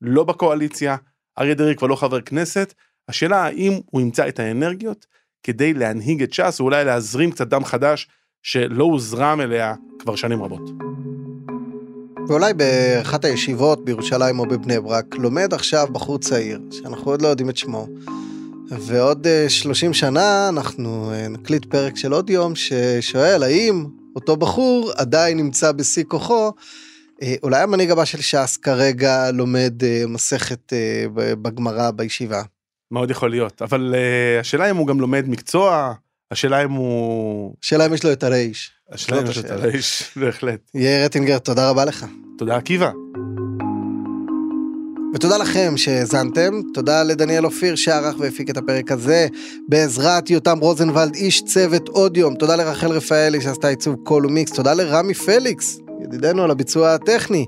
לא 0.00 0.24
בקואליציה, 0.24 0.96
אריה 1.38 1.54
דרעי 1.54 1.76
כבר 1.76 1.86
לא 1.86 1.96
חבר 1.96 2.20
כנסת, 2.20 2.74
השאלה 3.08 3.44
האם 3.44 3.80
הוא 3.90 4.00
ימצא 4.00 4.28
את 4.28 4.38
האנרגיות 4.38 5.06
כדי 5.42 5.74
להנהיג 5.74 6.22
את 6.22 6.32
ש"ס, 6.32 6.60
ואולי 6.60 6.84
להזרים 6.84 7.30
קצת 7.30 7.48
דם 7.48 7.64
חדש 7.64 8.08
שלא 8.42 8.84
הוזרם 8.84 9.40
אליה 9.40 9.74
כבר 9.98 10.16
שנים 10.16 10.42
רבות. 10.42 10.70
ואולי 12.28 12.54
באחת 12.54 13.24
הישיבות 13.24 13.84
בירושלים 13.84 14.38
או 14.38 14.46
בבני 14.46 14.80
ברק, 14.80 15.14
לומד 15.14 15.54
עכשיו 15.54 15.86
בחור 15.92 16.18
צעיר, 16.18 16.60
שאנחנו 16.70 17.10
עוד 17.10 17.22
לא 17.22 17.28
יודעים 17.28 17.50
את 17.50 17.56
שמו, 17.56 17.86
ועוד 18.68 19.26
30 19.48 19.88
אה, 19.88 19.94
שנה 19.94 20.48
אנחנו 20.48 21.12
אה, 21.12 21.28
נקליט 21.28 21.64
פרק 21.64 21.96
של 21.96 22.12
עוד 22.12 22.30
יום 22.30 22.52
ששואל 22.54 23.42
האם 23.42 23.86
אותו 24.16 24.36
בחור 24.36 24.92
עדיין 24.96 25.36
נמצא 25.36 25.72
בשיא 25.72 26.04
כוחו, 26.08 26.52
אה, 27.22 27.34
אולי 27.42 27.62
המנהיג 27.62 27.90
הבא 27.90 28.04
של 28.04 28.20
ש"ס 28.20 28.56
כרגע 28.56 29.30
לומד 29.30 29.74
מסכת 30.08 30.72
בגמרא 31.14 31.90
בישיבה. 31.90 32.42
מאוד 32.90 33.10
יכול 33.10 33.30
להיות, 33.30 33.62
אבל 33.62 33.94
השאלה 34.40 34.70
אם 34.70 34.76
הוא 34.76 34.86
גם 34.86 35.00
לומד 35.00 35.28
מקצוע, 35.28 35.94
השאלה 36.30 36.64
אם 36.64 36.70
הוא... 36.70 37.54
השאלה 37.62 37.86
אם 37.86 37.94
יש 37.94 38.04
לו 38.04 38.12
את 38.12 38.22
הרייש. 38.22 38.72
השאלה 38.92 39.20
אם 39.20 39.26
יש 39.26 39.36
לו 39.38 39.44
את 39.44 39.50
הרייש, 39.50 40.02
בהחלט. 40.20 40.70
יאיר 40.74 41.04
אטינגר, 41.04 41.38
תודה 41.38 41.70
רבה 41.70 41.84
לך. 41.84 42.06
תודה 42.38 42.56
עקיבא. 42.56 42.90
ותודה 45.14 45.36
לכם 45.36 45.76
שהאזנתם, 45.76 46.60
תודה 46.74 47.02
לדניאל 47.02 47.44
אופיר 47.44 47.74
שערך 47.74 48.14
והפיק 48.18 48.50
את 48.50 48.56
הפרק 48.56 48.92
הזה, 48.92 49.26
בעזרת 49.68 50.30
יותם 50.30 50.58
רוזנבלד, 50.58 51.14
איש 51.14 51.42
צוות 51.42 51.88
עוד 51.88 52.08
יום, 52.08 52.34
תודה 52.34 52.56
לרחל 52.56 52.90
רפאלי 52.90 53.40
שעשתה 53.40 53.68
עיצוב 53.68 53.96
קול 54.02 54.26
ומיקס, 54.26 54.52
תודה 54.52 54.74
לרמי 54.74 55.14
פליקס, 55.14 55.80
ידידנו 56.02 56.44
על 56.44 56.50
הביצוע 56.50 56.94
הטכני. 56.94 57.44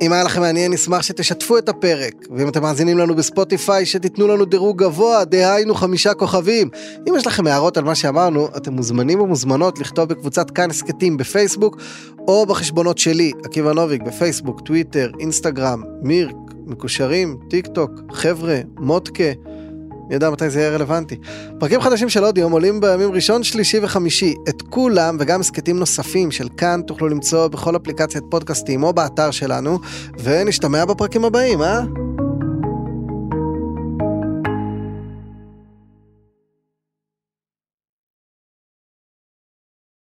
אם 0.00 0.12
היה 0.12 0.24
לכם 0.24 0.40
מעניין, 0.40 0.72
נשמח 0.72 1.02
שתשתפו 1.02 1.58
את 1.58 1.68
הפרק, 1.68 2.14
ואם 2.36 2.48
אתם 2.48 2.62
מאזינים 2.62 2.98
לנו 2.98 3.14
בספוטיפיי, 3.14 3.86
שתיתנו 3.86 4.28
לנו 4.28 4.44
דירוג 4.44 4.82
גבוה, 4.82 5.24
דהיינו 5.24 5.74
חמישה 5.74 6.14
כוכבים. 6.14 6.68
אם 7.08 7.14
יש 7.16 7.26
לכם 7.26 7.46
הערות 7.46 7.76
על 7.76 7.84
מה 7.84 7.94
שאמרנו, 7.94 8.48
אתם 8.56 8.72
מוזמנים 8.72 9.20
ומוזמנות 9.20 9.78
לכתוב 9.78 10.08
בקבוצת 10.08 10.50
כאן 10.50 10.70
הסכתים 10.70 11.16
בפייסבוק, 11.16 11.76
או 12.28 12.46
בחשבונות 12.46 12.98
שלי, 12.98 13.32
עקיבא 13.44 13.72
נוביק, 13.72 14.02
בפייסבוק, 14.02 14.60
טוויטר, 14.60 15.10
אינסטגרם, 15.20 15.82
מירק, 16.02 16.36
מקושרים, 16.66 17.38
טיק 17.50 17.66
טוק, 17.66 17.90
חבר'ה, 18.12 18.60
מוד״קה. 18.78 19.32
יודע 20.14 20.30
מתי 20.30 20.50
זה 20.50 20.60
יהיה 20.60 20.70
רלוונטי. 20.70 21.16
פרקים 21.58 21.80
חדשים 21.80 22.08
של 22.08 22.24
עוד 22.24 22.38
יום 22.38 22.52
עולים 22.52 22.80
בימים 22.80 23.12
ראשון, 23.12 23.42
שלישי 23.42 23.78
וחמישי. 23.82 24.34
את 24.48 24.62
כולם 24.62 25.16
וגם 25.20 25.40
הסכתים 25.40 25.78
נוספים 25.78 26.30
של 26.30 26.48
כאן 26.56 26.80
תוכלו 26.86 27.08
למצוא 27.08 27.48
בכל 27.48 27.76
אפליקציית 27.76 28.24
פודקאסטים 28.30 28.82
או 28.82 28.92
באתר 28.92 29.30
שלנו, 29.30 29.78
ונשתמע 30.22 30.84
בפרקים 30.84 31.24
הבאים, 31.24 31.62
אה? 31.62 31.80